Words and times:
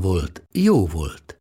volt, 0.00 0.42
jó 0.52 0.86
volt. 0.86 1.40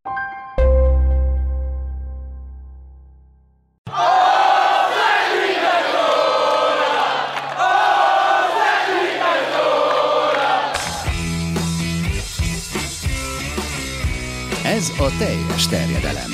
Ez 14.64 14.90
a 15.00 15.18
teljes 15.18 15.68
terjedelem. 15.68 16.32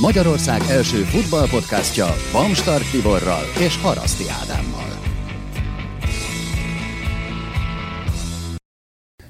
Magyarország 0.00 0.62
első 0.68 1.02
futballpodcastja 1.02 2.06
Bamstart 2.32 2.90
Tiborral 2.90 3.44
és 3.58 3.76
Haraszti 3.76 4.24
Ádámmal. 4.28 4.85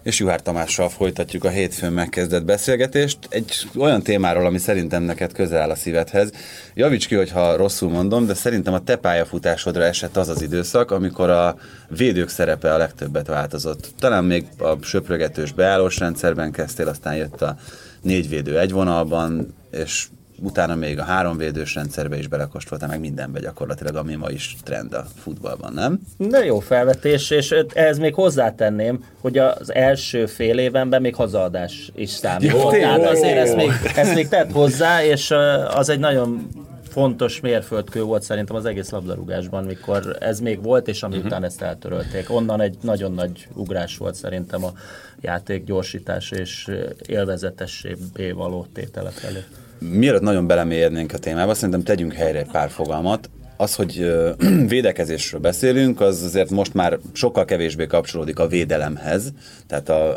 És 0.06 0.18
Juhár 0.18 0.42
Tamással 0.42 0.88
folytatjuk 0.88 1.44
a 1.44 1.48
hétfőn 1.48 1.92
megkezdett 1.92 2.44
beszélgetést 2.44 3.18
egy 3.28 3.68
olyan 3.76 4.02
témáról, 4.02 4.46
ami 4.46 4.58
szerintem 4.58 5.02
neked 5.02 5.32
közel 5.32 5.60
áll 5.60 5.70
a 5.70 5.74
szívedhez. 5.74 6.30
Javíts 6.74 7.06
ki, 7.06 7.14
hogyha 7.14 7.56
rosszul 7.56 7.90
mondom, 7.90 8.26
de 8.26 8.34
szerintem 8.34 8.74
a 8.74 8.84
te 8.84 8.96
pályafutásodra 8.96 9.84
esett 9.84 10.16
az 10.16 10.28
az 10.28 10.42
időszak, 10.42 10.90
amikor 10.90 11.30
a 11.30 11.56
védők 11.88 12.28
szerepe 12.28 12.74
a 12.74 12.76
legtöbbet 12.76 13.26
változott. 13.26 13.92
Talán 13.98 14.24
még 14.24 14.46
a 14.58 14.82
söprögetős 14.82 15.52
beállós 15.52 15.98
rendszerben 15.98 16.52
kezdtél, 16.52 16.88
aztán 16.88 17.16
jött 17.16 17.42
a 17.42 17.56
négy 18.02 18.28
védő 18.28 18.58
egy 18.58 18.72
vonalban, 18.72 19.54
és 19.70 20.06
utána 20.42 20.74
még 20.74 20.98
a 20.98 21.02
háromvédős 21.02 21.74
rendszerbe 21.74 22.18
is 22.18 22.26
belekostoltál, 22.26 22.88
meg 22.88 23.00
mindenbe 23.00 23.40
gyakorlatilag, 23.40 23.96
ami 23.96 24.14
ma 24.14 24.30
is 24.30 24.56
trend 24.62 24.94
a 24.94 25.06
futballban, 25.22 25.72
nem? 25.72 26.00
De 26.16 26.44
jó 26.44 26.58
felvetés, 26.58 27.30
és 27.30 27.54
ehhez 27.72 27.98
még 27.98 28.14
hozzátenném, 28.14 29.04
hogy 29.20 29.38
az 29.38 29.74
első 29.74 30.26
fél 30.26 30.58
évenben 30.58 31.00
még 31.00 31.14
hazaadás 31.14 31.90
is 31.94 32.10
számított. 32.10 32.70
Tehát 32.70 33.06
azért 33.06 33.36
ezt 33.36 33.56
még, 33.56 33.70
ezt 33.96 34.14
még 34.14 34.28
tett 34.28 34.52
hozzá, 34.52 35.04
és 35.04 35.34
az 35.68 35.88
egy 35.88 35.98
nagyon 35.98 36.48
fontos 36.88 37.40
mérföldkő 37.40 38.02
volt 38.02 38.22
szerintem 38.22 38.56
az 38.56 38.64
egész 38.64 38.90
labdarúgásban, 38.90 39.64
mikor 39.64 40.16
ez 40.20 40.40
még 40.40 40.62
volt, 40.62 40.88
és 40.88 41.02
ami 41.02 41.14
uh-huh. 41.14 41.30
után 41.30 41.44
ezt 41.44 41.62
eltörölték. 41.62 42.30
Onnan 42.30 42.60
egy 42.60 42.76
nagyon 42.80 43.12
nagy 43.12 43.48
ugrás 43.54 43.96
volt 43.96 44.14
szerintem 44.14 44.64
a 44.64 44.72
játék 45.20 45.64
gyorsítás 45.64 46.30
és 46.30 46.70
élvezetessé 47.06 47.96
való 48.34 48.66
tétele 48.72 49.10
felé 49.10 49.44
mielőtt 49.78 50.22
nagyon 50.22 50.46
belemélyednénk 50.46 51.12
a 51.12 51.18
témába, 51.18 51.54
szerintem 51.54 51.82
tegyünk 51.82 52.12
helyre 52.12 52.38
egy 52.38 52.50
pár 52.50 52.70
fogalmat. 52.70 53.30
Az, 53.56 53.74
hogy 53.74 54.14
védekezésről 54.68 55.40
beszélünk, 55.40 56.00
az 56.00 56.22
azért 56.22 56.50
most 56.50 56.74
már 56.74 56.98
sokkal 57.12 57.44
kevésbé 57.44 57.86
kapcsolódik 57.86 58.38
a 58.38 58.46
védelemhez, 58.46 59.32
tehát 59.66 59.88
a, 59.88 60.16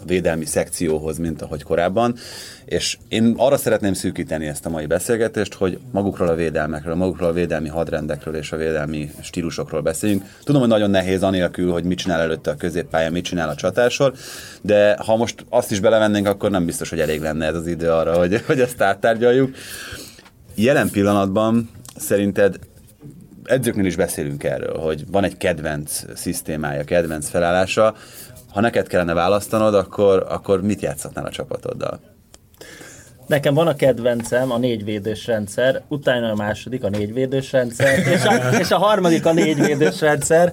a 0.00 0.04
védelmi 0.06 0.44
szekcióhoz, 0.44 1.18
mint 1.18 1.42
ahogy 1.42 1.62
korábban. 1.62 2.14
És 2.64 2.98
én 3.08 3.34
arra 3.36 3.56
szeretném 3.56 3.92
szűkíteni 3.92 4.46
ezt 4.46 4.66
a 4.66 4.70
mai 4.70 4.86
beszélgetést, 4.86 5.54
hogy 5.54 5.78
magukról 5.90 6.28
a 6.28 6.34
védelmekről, 6.34 6.94
magukról 6.94 7.28
a 7.28 7.32
védelmi 7.32 7.68
hadrendekről 7.68 8.36
és 8.36 8.52
a 8.52 8.56
védelmi 8.56 9.10
stílusokról 9.20 9.80
beszéljünk. 9.80 10.24
Tudom, 10.44 10.60
hogy 10.60 10.70
nagyon 10.70 10.90
nehéz 10.90 11.22
anélkül, 11.22 11.72
hogy 11.72 11.84
mit 11.84 11.98
csinál 11.98 12.20
előtte 12.20 12.50
a 12.50 12.56
középpálya, 12.56 13.10
mit 13.10 13.24
csinál 13.24 13.48
a 13.48 13.54
csatásor, 13.54 14.12
de 14.60 14.96
ha 15.04 15.16
most 15.16 15.44
azt 15.48 15.70
is 15.70 15.80
belevennénk, 15.80 16.26
akkor 16.26 16.50
nem 16.50 16.64
biztos, 16.64 16.90
hogy 16.90 17.00
elég 17.00 17.20
lenne 17.20 17.46
ez 17.46 17.54
az 17.54 17.66
idő 17.66 17.90
arra, 17.90 18.18
hogy, 18.18 18.42
hogy 18.46 18.60
ezt 18.60 18.80
áttárgyaljuk. 18.80 19.54
Jelen 20.54 20.90
pillanatban 20.90 21.70
szerinted 21.96 22.58
edzőknél 23.48 23.86
is 23.86 23.96
beszélünk 23.96 24.44
erről, 24.44 24.78
hogy 24.78 25.04
van 25.10 25.24
egy 25.24 25.36
kedvenc 25.36 26.04
szisztémája, 26.14 26.84
kedvenc 26.84 27.28
felállása, 27.28 27.94
ha 28.52 28.60
neked 28.60 28.86
kellene 28.86 29.14
választanod, 29.14 29.74
akkor, 29.74 30.26
akkor 30.28 30.62
mit 30.62 30.80
játszhatnál 30.80 31.24
a 31.24 31.30
csapatoddal? 31.30 32.00
Nekem 33.26 33.54
van 33.54 33.66
a 33.66 33.76
kedvencem, 33.76 34.50
a 34.50 34.58
négyvédős 34.58 35.26
rendszer, 35.26 35.82
utána 35.88 36.30
a 36.30 36.34
második 36.34 36.84
a 36.84 36.88
négyvédős 36.88 37.52
rendszer, 37.52 37.98
és 37.98 38.24
a, 38.24 38.58
és 38.58 38.70
a 38.70 38.78
harmadik 38.78 39.26
a 39.26 39.32
négyvédős 39.32 40.00
rendszer. 40.00 40.52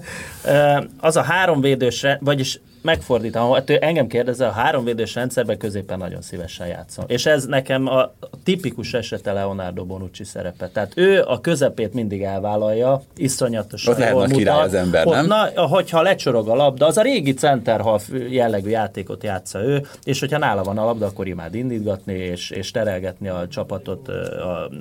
Az 1.00 1.16
a 1.16 1.22
háromvédős, 1.22 2.06
vagyis 2.20 2.60
megfordítom, 2.86 3.48
ha 3.48 3.62
engem 3.64 4.06
kérdezel, 4.06 4.48
a 4.48 4.52
háromvédős 4.52 5.14
rendszerben 5.14 5.58
középen 5.58 5.98
nagyon 5.98 6.22
szívesen 6.22 6.66
játszom. 6.66 7.04
És 7.08 7.26
ez 7.26 7.44
nekem 7.44 7.86
a 7.86 8.12
tipikus 8.44 8.94
esete 8.94 9.32
Leonardo 9.32 9.84
Bonucci 9.84 10.24
szerepe. 10.24 10.68
Tehát 10.68 10.92
ő 10.96 11.22
a 11.26 11.40
közepét 11.40 11.94
mindig 11.94 12.22
elvállalja, 12.22 13.02
iszonyatosan 13.16 13.92
Ott 13.92 13.98
lehet 13.98 14.30
király 14.30 14.60
az 14.60 14.74
ember, 14.74 15.06
nem? 15.06 15.26
Na, 15.26 15.66
hogyha 15.66 16.02
lecsorog 16.02 16.48
a 16.48 16.54
labda, 16.54 16.86
az 16.86 16.96
a 16.96 17.02
régi 17.02 17.34
centerhalf 17.34 18.08
jellegű 18.28 18.68
játékot 18.68 19.22
játsza 19.22 19.62
ő, 19.62 19.86
és 20.04 20.20
hogyha 20.20 20.38
nála 20.38 20.62
van 20.62 20.78
a 20.78 20.84
labda, 20.84 21.06
akkor 21.06 21.26
imád 21.26 21.54
indítgatni, 21.54 22.14
és, 22.14 22.50
és 22.50 22.70
terelgetni 22.70 23.28
a 23.28 23.48
csapatot 23.48 24.10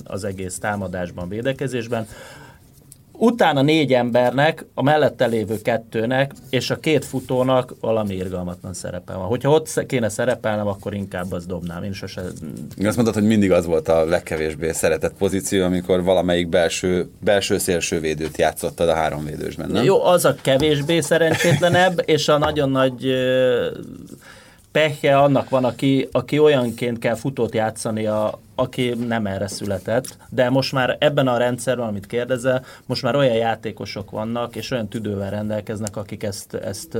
az 0.03 0.23
egész 0.23 0.59
támadásban, 0.59 1.29
védekezésben 1.29 2.07
utána 3.17 3.61
négy 3.61 3.93
embernek, 3.93 4.65
a 4.73 4.83
mellette 4.83 5.25
lévő 5.25 5.61
kettőnek 5.61 6.31
és 6.49 6.69
a 6.69 6.75
két 6.75 7.05
futónak 7.05 7.75
valami 7.79 8.15
irgalmatlan 8.15 8.73
szerepe 8.73 9.13
van. 9.13 9.25
Hogyha 9.27 9.49
ott 9.49 9.85
kéne 9.85 10.09
szerepelnem, 10.09 10.67
akkor 10.67 10.93
inkább 10.93 11.31
az 11.31 11.45
dobnám. 11.45 11.83
Én 11.83 11.93
sose... 11.93 12.21
Azt 12.21 12.95
mondtad, 12.95 13.13
hogy 13.13 13.23
mindig 13.23 13.51
az 13.51 13.65
volt 13.65 13.87
a 13.87 14.05
legkevésbé 14.05 14.71
szeretett 14.71 15.13
pozíció, 15.17 15.63
amikor 15.63 16.03
valamelyik 16.03 16.49
belső, 16.49 17.09
belső 17.19 17.57
szélső 17.57 17.99
védőt 17.99 18.37
játszottad 18.37 18.89
a 18.89 18.93
három 18.93 19.25
védősben, 19.25 19.69
nem? 19.69 19.83
Jó, 19.83 20.03
az 20.03 20.25
a 20.25 20.35
kevésbé 20.41 20.99
szerencsétlenebb, 20.99 22.01
és 22.05 22.27
a 22.27 22.37
nagyon 22.37 22.69
nagy 22.69 23.13
pehje 24.75 25.17
annak 25.17 25.49
van, 25.49 25.65
aki, 25.65 26.07
aki 26.11 26.39
olyanként 26.39 26.99
kell 26.99 27.15
futót 27.15 27.53
játszani, 27.53 28.05
a, 28.05 28.39
aki 28.55 28.89
nem 28.89 29.25
erre 29.25 29.47
született, 29.47 30.17
de 30.29 30.49
most 30.49 30.71
már 30.71 30.97
ebben 30.99 31.27
a 31.27 31.37
rendszerben, 31.37 31.87
amit 31.87 32.05
kérdezel, 32.05 32.65
most 32.85 33.01
már 33.01 33.15
olyan 33.15 33.35
játékosok 33.35 34.11
vannak, 34.11 34.55
és 34.55 34.71
olyan 34.71 34.87
tüdővel 34.87 35.29
rendelkeznek, 35.29 35.97
akik 35.97 36.23
ezt, 36.23 36.53
ezt 36.53 36.97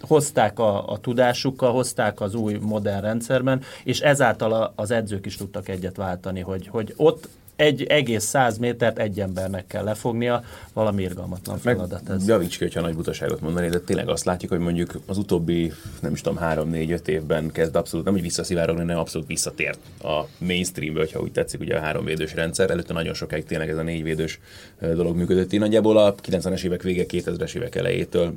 hozták 0.00 0.58
a, 0.58 0.88
a 0.88 0.98
tudásukkal, 0.98 1.72
hozták 1.72 2.20
az 2.20 2.34
új 2.34 2.54
modern 2.60 3.00
rendszerben, 3.00 3.62
és 3.84 4.00
ezáltal 4.00 4.72
az 4.76 4.90
edzők 4.90 5.26
is 5.26 5.36
tudtak 5.36 5.68
egyet 5.68 5.96
váltani, 5.96 6.40
hogy, 6.40 6.68
hogy 6.68 6.94
ott 6.96 7.28
egy 7.58 7.82
egész 7.82 8.24
száz 8.24 8.58
métert 8.58 8.98
egy 8.98 9.20
embernek 9.20 9.66
kell 9.66 9.84
lefognia, 9.84 10.44
valami 10.72 11.02
irgalmatlan 11.02 11.58
feladat 11.58 12.08
ez. 12.08 12.28
Javíts 12.28 12.58
ki, 12.58 12.64
hogyha 12.64 12.80
nagy 12.80 12.94
butaságot 12.94 13.40
mondani, 13.40 13.68
de 13.68 13.78
tényleg 13.78 14.08
azt 14.08 14.24
látjuk, 14.24 14.50
hogy 14.50 14.60
mondjuk 14.60 15.00
az 15.06 15.18
utóbbi, 15.18 15.72
nem 16.00 16.12
is 16.12 16.20
tudom, 16.20 16.38
három-négy-öt 16.38 17.08
évben 17.08 17.50
kezd 17.52 17.76
abszolút, 17.76 18.04
nem 18.04 18.14
hogy 18.14 18.22
visszaszivárogni, 18.22 18.84
nem 18.84 18.98
abszolút 18.98 19.26
visszatért 19.26 19.78
a 20.02 20.20
mainstreambe, 20.38 21.00
hogyha 21.00 21.20
úgy 21.20 21.32
tetszik, 21.32 21.60
ugye 21.60 21.76
a 21.76 21.80
háromvédős 21.80 22.34
rendszer. 22.34 22.70
Előtte 22.70 22.92
nagyon 22.92 23.14
sokáig 23.14 23.44
tényleg 23.44 23.68
ez 23.68 23.76
a 23.76 23.82
négyvédős 23.82 24.40
dolog 24.80 25.16
működött. 25.16 25.52
Én 25.52 25.60
nagyjából 25.60 25.98
a 25.98 26.14
90-es 26.14 26.62
évek 26.62 26.82
vége, 26.82 27.04
2000-es 27.08 27.54
évek 27.54 27.74
elejétől 27.74 28.34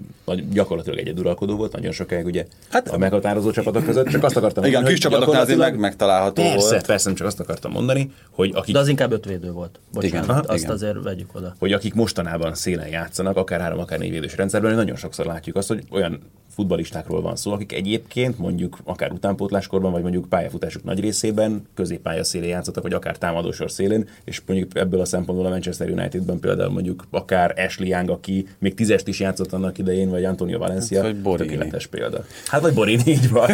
gyakorlatilag 0.52 1.00
egy 1.00 1.20
uralkodó 1.20 1.56
volt, 1.56 1.72
nagyon 1.72 1.92
sokáig 1.92 2.26
ugye 2.26 2.46
hát, 2.70 2.90
a 2.90 2.98
meghatározó 2.98 3.52
csapatok 3.52 3.86
között. 3.86 4.08
Csak 4.08 4.24
azt 4.24 4.36
akartam 4.36 4.64
Igen, 4.64 4.76
mondani, 4.76 4.96
kis 4.96 5.04
csapatoknál 5.04 5.42
azért 5.42 5.60
meg, 5.60 5.80
megtalálható 5.80 6.42
persze, 6.42 6.70
volt. 6.70 6.86
Persze, 6.86 7.14
csak 7.14 7.28
azt 7.28 7.40
akartam 7.40 7.72
mondani, 7.72 8.12
hogy 8.30 8.52
akik... 8.54 8.74
De 8.74 8.80
az 8.80 8.88
inkább 8.88 9.11
ötvédő 9.12 9.52
volt. 9.52 9.80
Bocsánat, 9.94 10.24
igen, 10.24 10.44
azt 10.48 10.64
igen. 10.64 10.72
azért 10.72 11.04
vegyük 11.04 11.36
oda. 11.36 11.56
Hogy 11.60 11.74
akik 11.74 11.94
mostanában 11.94 12.56
szélen 12.56 12.88
játszanak, 12.88 13.38
akár 13.38 13.60
három, 13.60 13.80
akár 13.80 14.00
négy 14.00 14.12
védős 14.12 14.36
rendszerben, 14.36 14.76
nagyon 14.76 14.96
sokszor 14.96 15.26
látjuk 15.26 15.56
azt, 15.56 15.68
hogy 15.68 15.84
olyan 15.90 16.22
futbalistákról 16.56 17.22
van 17.22 17.36
szó, 17.36 17.52
akik 17.52 17.74
egyébként 17.74 18.38
mondjuk 18.38 18.78
akár 18.84 19.12
utánpótláskorban, 19.12 19.92
vagy 19.92 20.02
mondjuk 20.02 20.30
pályafutásuk 20.30 20.84
nagy 20.84 21.00
részében 21.00 21.68
középpálya 21.74 22.24
szélén 22.24 22.50
játszottak, 22.50 22.84
vagy 22.84 22.94
akár 22.94 23.18
támadósor 23.18 23.72
szélén, 23.72 24.08
és 24.24 24.42
mondjuk 24.46 24.78
ebből 24.78 25.00
a 25.00 25.06
szempontból 25.06 25.48
a 25.48 25.50
Manchester 25.50 25.90
Unitedben 25.90 26.40
például 26.40 26.72
mondjuk 26.72 27.06
akár 27.10 27.54
Ashley 27.58 27.88
Young, 27.88 28.10
aki 28.10 28.48
még 28.60 28.74
tízest 28.74 29.08
is 29.08 29.20
játszott 29.20 29.54
annak 29.54 29.78
idején, 29.78 30.10
vagy 30.10 30.26
Antonio 30.26 30.58
Valencia, 30.58 31.04
Hát, 31.04 31.16
vagy 31.24 31.38
tökéletes 31.38 31.88
példa. 31.88 32.26
Hát 32.46 32.62
vagy 32.62 32.74
Borini, 32.74 33.04
így 33.06 33.30
van. 33.30 33.50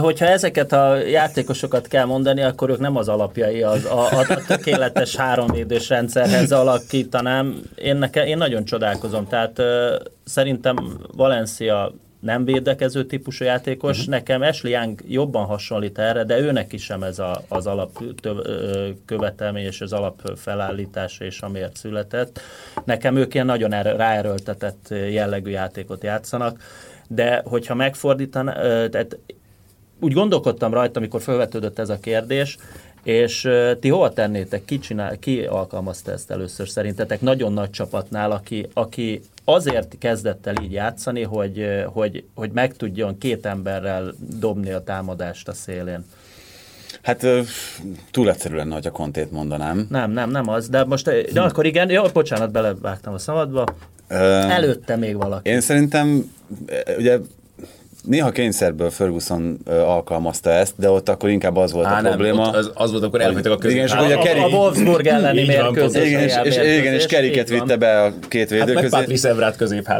Hogyha 0.00 0.26
ezeket 0.26 0.72
a 0.72 0.96
játékosokat 0.96 1.86
kell 1.86 2.04
mondani, 2.04 2.42
akkor 2.42 2.70
ők 2.70 2.78
nem 2.78 2.96
az 2.96 3.08
alapjai 3.08 3.62
az 3.62 3.84
a, 3.84 4.18
a 4.18 4.26
tökéletes 4.46 5.16
háromvédős 5.16 5.88
rendszerhez 5.88 6.52
alakítanám. 6.52 7.62
Én, 7.74 7.96
neke, 7.96 8.26
én 8.26 8.36
nagyon 8.36 8.64
csodálkozom. 8.64 9.26
Tehát 9.26 9.62
szerintem 10.24 10.76
Valencia 11.18 11.92
nem 12.20 12.44
védekező 12.44 13.04
típusú 13.04 13.44
játékos. 13.44 13.98
Uh-huh. 13.98 14.14
Nekem 14.14 14.42
Ashley 14.42 14.72
Young 14.72 15.00
jobban 15.08 15.44
hasonlít 15.44 15.98
erre, 15.98 16.24
de 16.24 16.38
őnek 16.38 16.72
is 16.72 16.84
sem 16.84 17.02
ez 17.02 17.18
a, 17.18 17.42
az 17.48 17.66
alap 17.66 18.02
követelmény 19.04 19.64
és 19.64 19.80
az 19.80 19.92
alap 19.92 20.32
felállítása 20.36 21.24
és 21.24 21.40
amiért 21.40 21.76
született. 21.76 22.40
Nekem 22.84 23.16
ők 23.16 23.34
ilyen 23.34 23.46
nagyon 23.46 23.72
erő, 23.72 23.96
ráerőltetett 23.96 24.88
jellegű 25.10 25.50
játékot 25.50 26.02
játszanak, 26.02 26.62
de 27.08 27.42
hogyha 27.44 27.74
megfordítaná, 27.74 28.52
tehát 28.88 29.18
úgy 30.00 30.12
gondolkodtam 30.12 30.72
rajta, 30.72 30.98
amikor 30.98 31.20
felvetődött 31.20 31.78
ez 31.78 31.88
a 31.88 31.98
kérdés, 31.98 32.56
és 33.02 33.48
ti 33.80 33.88
hol 33.88 34.12
tennétek, 34.12 34.64
ki, 34.64 34.78
csinál, 34.78 35.18
ki 35.18 35.40
alkalmazta 35.44 36.12
ezt 36.12 36.30
először 36.30 36.68
szerintetek 36.68 37.20
nagyon 37.20 37.52
nagy 37.52 37.70
csapatnál, 37.70 38.30
aki, 38.30 38.66
aki 38.72 39.20
azért 39.48 39.98
kezdett 39.98 40.46
el 40.46 40.54
így 40.62 40.72
játszani, 40.72 41.22
hogy, 41.22 41.84
hogy, 41.86 42.24
hogy 42.34 42.50
meg 42.50 42.76
tudjon 42.76 43.18
két 43.18 43.46
emberrel 43.46 44.12
dobni 44.38 44.70
a 44.70 44.82
támadást 44.82 45.48
a 45.48 45.52
szélén. 45.52 46.04
Hát 47.02 47.26
túl 48.10 48.28
egyszerű 48.28 48.54
lenne, 48.54 48.74
hogy 48.74 48.86
a 48.86 48.90
kontét 48.90 49.30
mondanám. 49.30 49.86
Nem, 49.90 50.10
nem, 50.10 50.30
nem 50.30 50.48
az, 50.48 50.68
de 50.68 50.84
most, 50.84 51.32
de 51.32 51.40
akkor 51.40 51.66
igen, 51.66 51.90
jó, 51.90 52.04
bocsánat, 52.12 52.52
belevágtam 52.52 53.14
a 53.14 53.18
szabadba. 53.18 53.64
Előtte 54.08 54.96
még 54.96 55.16
valaki. 55.16 55.50
Én 55.50 55.60
szerintem, 55.60 56.32
ugye 56.98 57.18
néha 58.04 58.30
kényszerből 58.30 58.90
Ferguson 58.90 59.58
alkalmazta 59.66 60.50
ezt, 60.50 60.74
de 60.76 60.90
ott 60.90 61.08
akkor 61.08 61.28
inkább 61.28 61.56
az 61.56 61.72
volt 61.72 61.86
Á, 61.86 61.98
a 61.98 62.00
nem, 62.00 62.12
probléma. 62.12 62.50
az, 62.50 62.70
az 62.74 62.90
volt, 62.90 63.02
akkor 63.02 63.20
elhagytak 63.20 63.64
a 63.64 63.68
Igen, 63.68 63.84
és 63.84 63.92
ugye 63.94 64.16
a, 64.16 64.22
Kerry- 64.22 64.42
a 64.42 64.46
Wolfsburg 64.46 65.06
elleni 65.06 65.44
mérkőzés. 65.44 66.06
igen, 66.06 66.22
és, 66.22 66.34
és, 66.42 66.56
igen, 66.78 66.94
és 66.94 67.06
Keriket 67.06 67.48
vitte 67.48 67.76
be 67.76 68.02
a 68.02 68.12
két 68.28 68.40
Hát 68.50 68.58
védő 68.58 68.72
meg 68.74 68.82
közé. 68.82 68.96
Patrice 68.96 69.28
Evrát 69.28 69.56
közép. 69.56 69.88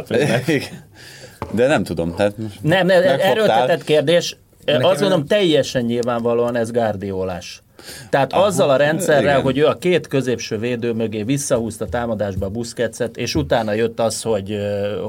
De 1.51 1.67
nem 1.67 1.83
tudom. 1.83 2.15
Tehát 2.15 2.33
Nem, 2.61 2.85
nem 2.85 3.01
erőltetett 3.19 3.83
kérdés. 3.83 4.37
Nekem 4.65 4.83
Azt 4.83 4.99
mondom, 5.01 5.19
nem- 5.19 5.27
teljesen 5.27 5.81
nyilvánvalóan 5.85 6.55
ez 6.55 6.71
gárdiolás. 6.71 7.61
Tehát 8.09 8.33
Aha, 8.33 8.45
azzal 8.45 8.69
a 8.69 8.75
rendszerrel, 8.75 9.21
igen. 9.21 9.41
hogy 9.41 9.57
ő 9.57 9.65
a 9.65 9.77
két 9.77 10.07
középső 10.07 10.57
védő 10.57 10.93
mögé 10.93 11.23
visszahúzta 11.23 11.85
támadásba 11.85 12.45
a 12.45 12.49
Busquetset, 12.49 13.17
és 13.17 13.35
utána 13.35 13.73
jött 13.73 13.99
az, 13.99 14.21
hogy, 14.21 14.57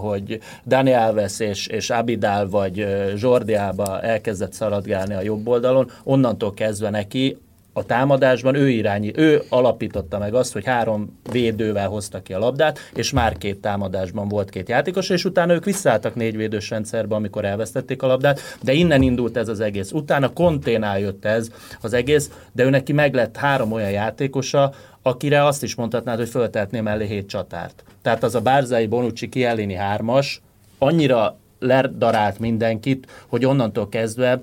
hogy 0.01 0.41
Dani 0.67 0.93
Alves 0.93 1.41
és, 1.41 1.67
és 1.67 1.91
Abidal 1.91 2.49
vagy 2.49 2.87
Jordi 3.17 3.55
Alba 3.55 4.01
elkezdett 4.01 4.53
szaladgálni 4.53 5.15
a 5.15 5.23
jobb 5.23 5.49
oldalon, 5.49 5.91
onnantól 6.05 6.55
kezdve 6.55 6.91
neki 6.91 7.37
a 7.81 7.85
támadásban 7.85 8.55
ő 8.55 8.69
irányi, 8.69 9.13
ő 9.17 9.43
alapította 9.49 10.19
meg 10.19 10.35
azt, 10.35 10.53
hogy 10.53 10.65
három 10.65 11.21
védővel 11.33 11.89
hozta 11.89 12.23
ki 12.23 12.33
a 12.33 12.39
labdát, 12.39 12.79
és 12.95 13.13
már 13.13 13.39
két 13.39 13.61
támadásban 13.61 14.29
volt 14.29 14.51
két 14.51 14.69
játékos, 14.69 15.09
és 15.09 15.25
utána 15.25 15.53
ők 15.53 15.65
visszaálltak 15.65 16.15
négy 16.15 16.37
védős 16.37 16.71
rendszerbe, 16.71 17.15
amikor 17.15 17.45
elvesztették 17.45 18.03
a 18.03 18.07
labdát, 18.07 18.41
de 18.63 18.73
innen 18.73 19.03
indult 19.03 19.37
ez 19.37 19.49
az 19.49 19.61
egész. 19.61 19.93
Utána 19.93 20.33
Konténál 20.33 20.99
jött 20.99 21.25
ez 21.25 21.49
az 21.81 21.93
egész, 21.93 22.31
de 22.53 22.65
ő 22.65 22.71
neki 22.71 22.93
meg 22.93 23.15
lett 23.15 23.37
három 23.37 23.73
olyan 23.73 23.91
játékosa, 23.91 24.73
akire 25.03 25.45
azt 25.45 25.63
is 25.63 25.75
mondhatnád, 25.75 26.19
hogy 26.19 26.29
föltehetné 26.29 26.81
mellé 26.81 27.07
hét 27.07 27.29
csatárt. 27.29 27.85
Tehát 28.03 28.23
az 28.23 28.35
a 28.35 28.41
Bárzai 28.41 28.87
Bonucci 28.87 29.29
Kielini 29.29 29.75
hármas 29.75 30.43
annyira 30.79 31.37
ledarált 31.59 32.39
mindenkit, 32.39 33.07
hogy 33.27 33.45
onnantól 33.45 33.89
kezdve 33.89 34.43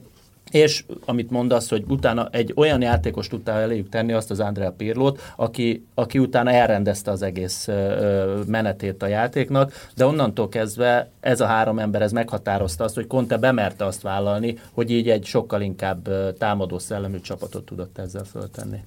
és 0.51 0.83
amit 1.05 1.29
mondasz, 1.29 1.69
hogy 1.69 1.83
utána 1.87 2.27
egy 2.31 2.53
olyan 2.55 2.81
játékost 2.81 3.29
tudtál 3.29 3.59
eléjük 3.59 3.89
tenni, 3.89 4.13
azt 4.13 4.31
az 4.31 4.39
Andrea 4.39 4.71
Pirlót, 4.71 5.21
aki, 5.35 5.85
aki 5.93 6.19
utána 6.19 6.51
elrendezte 6.51 7.11
az 7.11 7.21
egész 7.21 7.67
ö, 7.67 8.41
menetét 8.47 9.03
a 9.03 9.07
játéknak, 9.07 9.87
de 9.95 10.05
onnantól 10.05 10.49
kezdve 10.49 11.09
ez 11.19 11.41
a 11.41 11.45
három 11.45 11.79
ember 11.79 12.01
ez 12.01 12.11
meghatározta 12.11 12.83
azt, 12.83 12.95
hogy 12.95 13.07
Conte 13.07 13.37
bemerte 13.37 13.85
azt 13.85 14.01
vállalni, 14.01 14.57
hogy 14.71 14.91
így 14.91 15.09
egy 15.09 15.25
sokkal 15.25 15.61
inkább 15.61 16.09
támadó 16.37 16.79
szellemű 16.79 17.19
csapatot 17.19 17.65
tudott 17.65 17.97
ezzel 17.97 18.23
föltenni. 18.23 18.77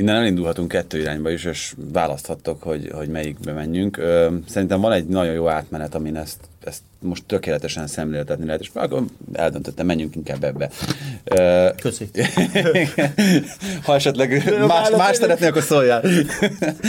Innen 0.00 0.16
elindulhatunk 0.16 0.68
kettő 0.68 0.98
irányba 0.98 1.30
is, 1.30 1.44
és 1.44 1.74
választhattok, 1.92 2.62
hogy, 2.62 2.90
hogy 2.92 3.08
melyikbe 3.08 3.52
menjünk. 3.52 4.00
Szerintem 4.48 4.80
van 4.80 4.92
egy 4.92 5.06
nagyon 5.06 5.34
jó 5.34 5.48
átmenet, 5.48 5.94
amin 5.94 6.16
ezt, 6.16 6.38
ezt 6.64 6.82
most 6.98 7.24
tökéletesen 7.26 7.86
szemléltetni 7.86 8.44
lehet, 8.44 8.60
és 8.60 8.70
akkor 8.74 9.04
eldöntöttem, 9.32 9.86
menjünk 9.86 10.16
inkább 10.16 10.44
ebbe. 10.44 10.70
Köszi. 11.80 12.10
ha 13.84 13.94
esetleg 13.94 14.44
más, 14.66 14.90
más 14.90 15.16
szeretnél, 15.16 15.48
akkor 15.48 15.62
szóljál. 15.62 16.02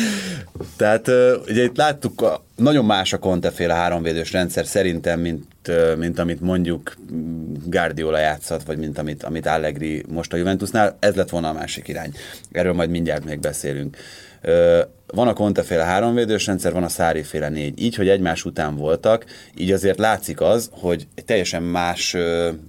Tehát 0.77 1.07
ugye 1.47 1.63
itt 1.63 1.77
láttuk, 1.77 2.21
a, 2.21 2.43
nagyon 2.55 2.85
más 2.85 3.13
a 3.13 3.19
Conte-féle 3.19 3.73
háromvédős 3.73 4.31
rendszer 4.31 4.65
szerintem, 4.65 5.19
mint, 5.19 5.43
mint 5.97 6.19
amit 6.19 6.41
mondjuk 6.41 6.95
Guardiola 7.65 8.19
játszat, 8.19 8.63
vagy 8.63 8.77
mint 8.77 8.97
amit, 8.97 9.23
amit 9.23 9.45
Allegri 9.45 10.03
most 10.07 10.33
a 10.33 10.37
Juventusnál. 10.37 10.97
Ez 10.99 11.15
lett 11.15 11.29
volna 11.29 11.49
a 11.49 11.53
másik 11.53 11.87
irány. 11.87 12.13
Erről 12.51 12.73
majd 12.73 12.89
mindjárt 12.89 13.25
még 13.25 13.39
beszélünk. 13.39 13.97
Van 15.07 15.27
a 15.27 15.33
Conte-féle 15.33 15.83
háromvédős 15.83 16.45
rendszer, 16.45 16.73
van 16.73 16.83
a 16.83 16.87
Szári-féle 16.87 17.49
négy. 17.49 17.81
Így, 17.81 17.95
hogy 17.95 18.09
egymás 18.09 18.45
után 18.45 18.75
voltak, 18.75 19.25
így 19.57 19.71
azért 19.71 19.97
látszik 19.97 20.41
az, 20.41 20.69
hogy 20.71 21.07
egy 21.15 21.25
teljesen 21.25 21.63
más 21.63 22.17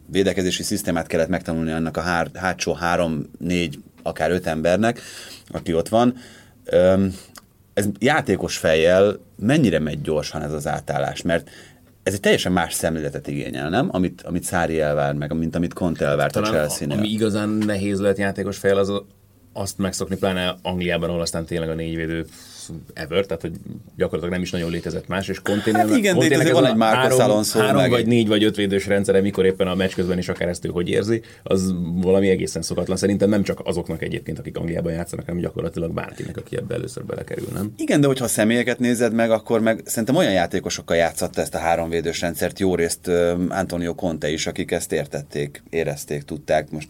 védekezési 0.06 0.62
szisztémát 0.62 1.06
kellett 1.06 1.28
megtanulni 1.28 1.70
annak 1.70 1.96
a 1.96 2.00
hár, 2.00 2.28
hátsó 2.34 2.72
három, 2.72 3.30
négy, 3.38 3.78
akár 4.02 4.30
öt 4.30 4.46
embernek, 4.46 5.00
aki 5.48 5.74
ott 5.74 5.88
van. 5.88 6.14
Ez 7.74 7.86
játékos 7.98 8.56
fejjel 8.56 9.18
mennyire 9.36 9.78
megy 9.78 10.00
gyorsan 10.00 10.42
ez 10.42 10.52
az 10.52 10.66
átállás, 10.66 11.22
mert 11.22 11.50
ez 12.02 12.12
egy 12.12 12.20
teljesen 12.20 12.52
más 12.52 12.74
szemléletet 12.74 13.26
igényel, 13.26 13.68
nem? 13.68 13.88
Amit, 13.92 14.22
amit 14.22 14.42
Szári 14.42 14.80
elvár 14.80 15.14
meg, 15.14 15.32
mint 15.32 15.54
amit 15.54 15.72
Conte 15.72 16.06
elvárt 16.06 16.36
a 16.36 16.40
Talán 16.40 16.54
Chelsea-nél. 16.54 16.96
ami 16.96 17.08
igazán 17.08 17.48
nehéz 17.48 18.00
lehet 18.00 18.18
játékos 18.18 18.58
fejl, 18.58 18.76
az 18.78 18.88
a, 18.88 19.06
azt 19.52 19.78
megszokni, 19.78 20.16
pláne 20.16 20.56
Angliában, 20.62 21.08
ahol 21.08 21.20
aztán 21.20 21.44
tényleg 21.44 21.68
a 21.68 21.74
négyvédő 21.74 22.26
ever, 22.92 23.26
tehát 23.26 23.42
hogy 23.42 23.52
gyakorlatilag 23.96 24.32
nem 24.32 24.42
is 24.42 24.50
nagyon 24.50 24.70
létezett 24.70 25.08
más, 25.08 25.28
és 25.28 25.40
Conténél 25.40 25.86
Hát 25.86 25.96
igen, 25.96 26.18
de 26.18 26.52
van 26.52 26.66
egy 26.66 26.74
Marcos 26.74 27.18
három, 27.18 27.42
három 27.52 27.90
vagy 27.90 28.06
négy 28.06 28.28
vagy 28.28 28.44
öt 28.44 28.56
védős 28.56 28.86
rendszere, 28.86 29.20
mikor 29.20 29.44
éppen 29.44 29.66
a 29.66 29.74
meccs 29.74 29.92
közben 29.92 30.18
is 30.18 30.28
akár 30.28 30.48
ezt 30.48 30.64
ő 30.64 30.68
hogy 30.68 30.88
érzi, 30.88 31.22
az 31.42 31.74
valami 31.94 32.28
egészen 32.28 32.62
szokatlan. 32.62 32.96
Szerintem 32.96 33.28
nem 33.28 33.42
csak 33.42 33.60
azoknak 33.64 34.02
egyébként, 34.02 34.38
akik 34.38 34.56
Angliában 34.56 34.92
játszanak, 34.92 35.26
hanem 35.26 35.40
gyakorlatilag 35.40 35.92
bárkinek, 35.92 36.36
aki 36.36 36.56
ebbe 36.56 36.74
először 36.74 37.04
belekerül, 37.04 37.48
nem? 37.54 37.72
Igen, 37.76 38.00
de 38.00 38.06
hogyha 38.06 38.24
a 38.24 38.28
személyeket 38.28 38.78
nézed 38.78 39.12
meg, 39.12 39.30
akkor 39.30 39.60
meg 39.60 39.82
szerintem 39.84 40.16
olyan 40.16 40.32
játékosokkal 40.32 40.96
játszatta 40.96 41.40
ezt 41.40 41.54
a 41.54 41.58
háromvédős 41.58 42.20
rendszert 42.20 42.58
jó 42.58 42.74
részt 42.74 43.08
Antonio 43.48 43.94
Conte 43.94 44.30
is, 44.30 44.46
akik 44.46 44.70
ezt 44.70 44.92
értették, 44.92 45.62
érezték, 45.70 46.22
tudták. 46.22 46.70
Most 46.70 46.88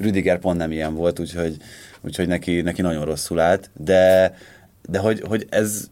Rüdiger 0.00 0.38
pont 0.38 0.58
nem 0.58 0.72
ilyen 0.72 0.94
volt, 0.94 1.18
úgyhogy, 1.18 1.56
úgyhogy 2.00 2.26
neki, 2.26 2.60
neki 2.60 2.82
nagyon 2.82 3.04
rosszul 3.04 3.40
állt, 3.40 3.70
de, 3.76 4.34
de 4.88 4.98
hogy, 4.98 5.20
hogy 5.20 5.46
ez 5.48 5.90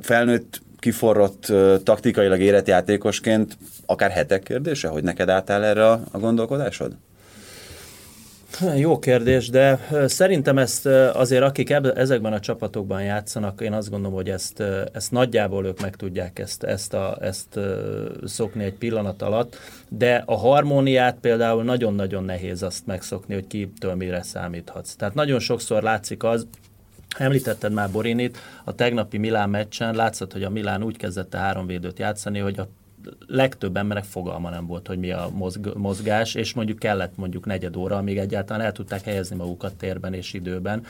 felnőtt, 0.00 0.60
kiforrott, 0.78 1.52
taktikailag 1.84 2.40
érett 2.40 2.66
játékosként 2.66 3.56
akár 3.86 4.10
hetek 4.10 4.42
kérdése, 4.42 4.88
hogy 4.88 5.02
neked 5.02 5.28
átáll 5.28 5.62
erre 5.62 5.90
a, 5.90 6.02
a 6.10 6.18
gondolkodásod? 6.18 6.96
Jó 8.76 8.98
kérdés, 8.98 9.48
de 9.48 9.88
szerintem 10.06 10.58
ezt 10.58 10.86
azért, 11.12 11.42
akik 11.42 11.70
ezekben 11.94 12.32
a 12.32 12.40
csapatokban 12.40 13.02
játszanak, 13.02 13.60
én 13.60 13.72
azt 13.72 13.90
gondolom, 13.90 14.14
hogy 14.14 14.30
ezt, 14.30 14.62
ezt 14.92 15.10
nagyjából 15.10 15.66
ők 15.66 15.80
meg 15.80 15.96
tudják 15.96 16.38
ezt, 16.38 16.62
ezt, 16.62 16.94
a, 16.94 17.18
ezt 17.20 17.58
szokni 18.24 18.64
egy 18.64 18.74
pillanat 18.74 19.22
alatt, 19.22 19.56
de 19.88 20.22
a 20.26 20.36
harmóniát 20.36 21.16
például 21.20 21.64
nagyon-nagyon 21.64 22.24
nehéz 22.24 22.62
azt 22.62 22.86
megszokni, 22.86 23.34
hogy 23.34 23.46
kitől 23.46 23.94
mire 23.94 24.22
számíthatsz. 24.22 24.94
Tehát 24.94 25.14
nagyon 25.14 25.38
sokszor 25.38 25.82
látszik 25.82 26.22
az, 26.22 26.46
Említetted 27.16 27.72
már 27.72 27.90
Borinit, 27.90 28.38
a 28.64 28.74
tegnapi 28.74 29.18
Milán 29.18 29.50
meccsen 29.50 29.94
látszott, 29.94 30.32
hogy 30.32 30.42
a 30.42 30.50
Milán 30.50 30.82
úgy 30.82 30.96
kezdett 30.96 31.34
a 31.34 31.38
háromvédőt 31.38 31.98
játszani, 31.98 32.38
hogy 32.38 32.58
a 32.58 32.68
legtöbb 33.26 33.76
embernek 33.76 34.04
fogalma 34.04 34.50
nem 34.50 34.66
volt, 34.66 34.86
hogy 34.86 34.98
mi 34.98 35.10
a 35.10 35.28
mozg- 35.32 35.74
mozgás, 35.74 36.34
és 36.34 36.54
mondjuk 36.54 36.78
kellett 36.78 37.16
mondjuk 37.16 37.46
negyed 37.46 37.76
óra, 37.76 37.96
amíg 37.96 38.18
egyáltalán 38.18 38.66
el 38.66 38.72
tudták 38.72 39.02
helyezni 39.02 39.36
magukat 39.36 39.74
térben 39.74 40.14
és 40.14 40.32
időben, 40.32 40.84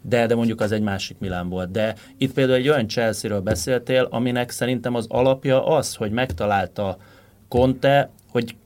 de, 0.00 0.26
de 0.26 0.34
mondjuk 0.34 0.60
az 0.60 0.72
egy 0.72 0.82
másik 0.82 1.18
Milán 1.18 1.48
volt. 1.48 1.70
De 1.70 1.94
itt 2.18 2.32
például 2.32 2.58
egy 2.58 2.68
olyan 2.68 2.88
Chelsea-ről 2.88 3.40
beszéltél, 3.40 4.08
aminek 4.10 4.50
szerintem 4.50 4.94
az 4.94 5.06
alapja 5.08 5.66
az, 5.66 5.94
hogy 5.94 6.10
megtalálta 6.10 6.96
Conte, 7.48 8.10
hogy 8.28 8.56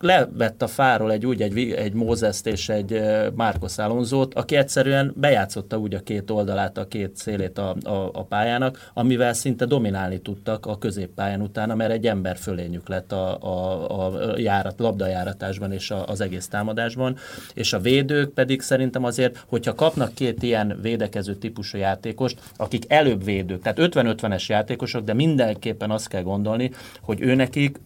levett 0.00 0.62
a 0.62 0.66
fáról 0.66 1.12
egy 1.12 1.26
úgy 1.26 1.42
egy, 1.42 1.58
egy 1.58 1.92
Mózeszt 1.92 2.46
és 2.46 2.68
egy 2.68 3.02
Márkos 3.34 3.78
Alonzót, 3.78 4.34
aki 4.34 4.56
egyszerűen 4.56 5.14
bejátszotta 5.16 5.78
úgy 5.78 5.94
a 5.94 6.00
két 6.00 6.30
oldalát, 6.30 6.78
a 6.78 6.86
két 6.88 7.16
szélét 7.16 7.58
a, 7.58 7.76
a, 7.82 8.10
a 8.12 8.24
pályának, 8.24 8.90
amivel 8.94 9.32
szinte 9.32 9.64
dominálni 9.64 10.18
tudtak 10.18 10.66
a 10.66 10.78
középpályán 10.78 11.40
utána, 11.40 11.74
mert 11.74 11.90
egy 11.90 12.06
ember 12.06 12.36
fölényük 12.36 12.88
lett 12.88 13.12
a, 13.12 13.38
a, 13.42 14.06
a 14.06 14.38
járat, 14.38 14.78
labdajáratásban 14.78 15.72
és 15.72 15.90
a, 15.90 16.06
az 16.06 16.20
egész 16.20 16.48
támadásban, 16.48 17.16
és 17.54 17.72
a 17.72 17.80
védők 17.80 18.32
pedig 18.32 18.60
szerintem 18.60 19.04
azért, 19.04 19.44
hogyha 19.46 19.74
kapnak 19.74 20.14
két 20.14 20.42
ilyen 20.42 20.78
védekező 20.82 21.34
típusú 21.34 21.78
játékost, 21.78 22.40
akik 22.56 22.84
előbb 22.88 23.24
védők, 23.24 23.62
tehát 23.62 23.78
50-50-es 23.94 24.46
játékosok, 24.46 25.04
de 25.04 25.14
mindenképpen 25.14 25.90
azt 25.90 26.08
kell 26.08 26.22
gondolni, 26.22 26.70
hogy 27.00 27.20
őnekik 27.20 27.80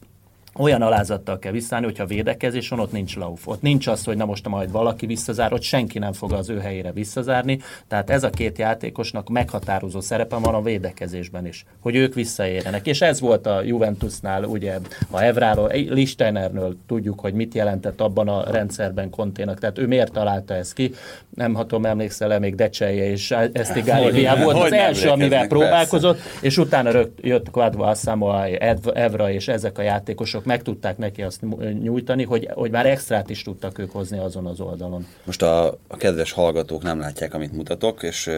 olyan 0.59 0.83
alázattal 0.83 1.39
kell 1.39 1.53
visszaállni, 1.53 1.87
hogyha 1.87 2.07
védekezés 2.07 2.69
van, 2.69 2.81
ott 2.81 2.93
nincs 2.93 3.17
lauf. 3.17 3.47
Ott 3.47 3.63
nincs 3.63 3.87
az, 3.87 4.05
hogy 4.05 4.17
na 4.17 4.25
most 4.25 4.49
majd 4.49 4.71
valaki 4.71 5.07
visszazár, 5.07 5.53
ott 5.53 5.63
senki 5.63 5.99
nem 5.99 6.13
fog 6.13 6.33
az 6.33 6.51
ő 6.51 6.59
helyére 6.59 6.93
visszazárni. 6.93 7.59
Tehát 7.89 8.11
ez 8.11 8.23
a 8.23 8.31
két 8.31 8.59
játékosnak 8.59 9.29
meghatározó 9.29 10.01
szerepe 10.01 10.37
van 10.37 10.55
a 10.55 10.63
védekezésben 10.63 11.47
is, 11.47 11.65
hogy 11.81 11.97
ők 11.97 12.15
visszaérjenek. 12.15 12.87
És 12.87 13.01
ez 13.01 13.21
volt 13.21 13.47
a 13.47 13.63
Juventusnál, 13.63 14.45
ugye 14.45 14.79
a 15.11 15.21
Evráról, 15.21 15.71
Listenerről 15.89 16.77
tudjuk, 16.87 17.21
hogy 17.21 17.35
mit 17.35 17.55
jelentett 17.55 18.01
abban 18.01 18.29
a 18.29 18.51
rendszerben 18.51 19.11
Konténak. 19.11 19.59
Tehát 19.59 19.79
ő 19.79 19.87
miért 19.87 20.13
találta 20.13 20.55
ezt 20.55 20.73
ki? 20.73 20.93
Nem 21.35 21.55
hatom, 21.55 21.85
emlékszel-e 21.87 22.39
még 22.39 22.55
Decselje 22.55 23.11
és 23.11 23.31
Esztigáli 23.53 24.29
volt 24.43 24.63
az 24.63 24.73
első, 24.73 25.09
amivel 25.09 25.47
próbálkozott, 25.47 26.19
és 26.41 26.59
utána 26.59 26.91
rögt, 26.91 27.19
jött 27.23 27.51
Quadva 27.51 27.87
Assamoa, 27.87 28.47
Evra 28.95 29.31
és 29.31 29.49
ezek 29.49 29.79
a 29.79 29.83
játékosok 29.83 30.44
meg 30.45 30.63
tudták 30.63 30.99
neki 30.99 31.23
azt 31.23 31.41
nyújtani, 31.83 32.25
hogy, 32.25 32.49
hogy 32.53 32.71
már 32.71 32.87
extrát 32.87 33.31
is 33.31 33.43
tudtak 33.43 33.79
ők 33.79 33.91
hozni 33.91 34.19
azon 34.19 34.47
az 34.47 34.61
oldalon. 34.61 35.07
Most 35.25 35.43
a, 35.43 35.67
a 35.89 35.97
kedves 35.97 36.33
hallgatók 36.33 36.83
nem 36.83 36.99
látják, 36.99 37.35
amit 37.35 37.53
mutatok, 37.53 38.03
és 38.03 38.27
uh, 38.27 38.35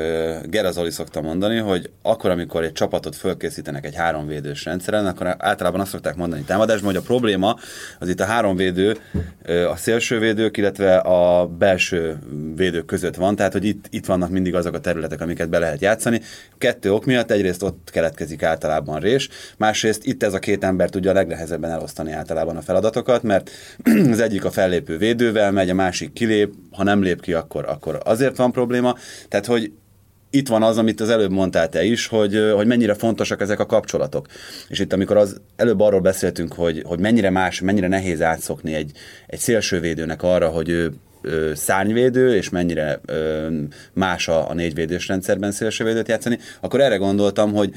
Gerazoli 0.46 0.90
szokta 0.90 1.20
mondani, 1.20 1.58
hogy 1.58 1.90
akkor, 2.02 2.30
amikor 2.30 2.64
egy 2.64 2.72
csapatot 2.72 3.16
fölkészítenek 3.16 3.84
egy 3.84 3.94
háromvédős 3.94 4.64
rendszeren, 4.64 5.06
akkor 5.06 5.34
általában 5.38 5.80
azt 5.80 5.90
szokták 5.90 6.16
mondani 6.16 6.42
támadásban, 6.42 6.86
hogy 6.92 7.02
a 7.02 7.06
probléma 7.06 7.56
az 7.98 8.08
itt 8.08 8.20
a 8.20 8.24
háromvédő, 8.24 8.96
a 9.70 9.76
szélsővédők, 9.76 10.56
illetve 10.56 10.96
a 10.96 11.46
belső 11.46 12.18
védők 12.56 12.84
között 12.84 13.14
van, 13.14 13.36
tehát 13.36 13.52
hogy 13.52 13.64
itt, 13.64 13.86
itt 13.90 14.06
vannak 14.06 14.30
mindig 14.30 14.54
azok 14.54 14.74
a 14.74 14.80
területek, 14.80 15.20
amiket 15.20 15.48
be 15.48 15.58
lehet 15.58 15.80
játszani. 15.80 16.20
Kettő 16.58 16.92
ok 16.92 17.04
miatt 17.04 17.30
egyrészt 17.30 17.62
ott 17.62 17.88
keletkezik 17.92 18.42
általában 18.42 19.00
rés, 19.00 19.28
másrészt 19.56 20.04
itt 20.04 20.22
ez 20.22 20.34
a 20.34 20.38
két 20.38 20.64
ember 20.64 20.90
tudja 20.90 21.10
a 21.10 21.14
legnehezebben 21.14 21.70
elosztani 21.70 21.95
megosztani 21.96 22.12
általában 22.12 22.56
a 22.56 22.62
feladatokat, 22.62 23.22
mert 23.22 23.50
az 24.12 24.20
egyik 24.20 24.44
a 24.44 24.50
fellépő 24.50 24.96
védővel 24.98 25.52
megy, 25.52 25.70
a 25.70 25.74
másik 25.74 26.12
kilép, 26.12 26.54
ha 26.72 26.82
nem 26.82 27.02
lép 27.02 27.20
ki, 27.20 27.32
akkor, 27.32 27.64
akkor 27.68 28.00
azért 28.04 28.36
van 28.36 28.52
probléma. 28.52 28.94
Tehát, 29.28 29.46
hogy 29.46 29.72
itt 30.30 30.48
van 30.48 30.62
az, 30.62 30.78
amit 30.78 31.00
az 31.00 31.08
előbb 31.08 31.30
mondtál 31.30 31.68
te 31.68 31.84
is, 31.84 32.06
hogy, 32.06 32.52
hogy 32.54 32.66
mennyire 32.66 32.94
fontosak 32.94 33.40
ezek 33.40 33.60
a 33.60 33.66
kapcsolatok. 33.66 34.26
És 34.68 34.78
itt, 34.78 34.92
amikor 34.92 35.16
az 35.16 35.40
előbb 35.56 35.80
arról 35.80 36.00
beszéltünk, 36.00 36.52
hogy, 36.52 36.82
hogy 36.86 37.00
mennyire 37.00 37.30
más, 37.30 37.60
mennyire 37.60 37.88
nehéz 37.88 38.22
átszokni 38.22 38.74
egy, 38.74 38.90
egy 39.26 39.38
szélsővédőnek 39.38 40.22
arra, 40.22 40.48
hogy 40.48 40.68
ő 40.68 40.92
szárnyvédő, 41.54 42.34
és 42.34 42.48
mennyire 42.48 43.00
ö, 43.06 43.46
más 43.92 44.28
a, 44.28 44.50
a 44.50 44.54
négyvédős 44.54 45.08
rendszerben 45.08 45.52
szélsővédőt 45.52 46.08
játszani, 46.08 46.38
akkor 46.60 46.80
erre 46.80 46.96
gondoltam, 46.96 47.52
hogy 47.52 47.70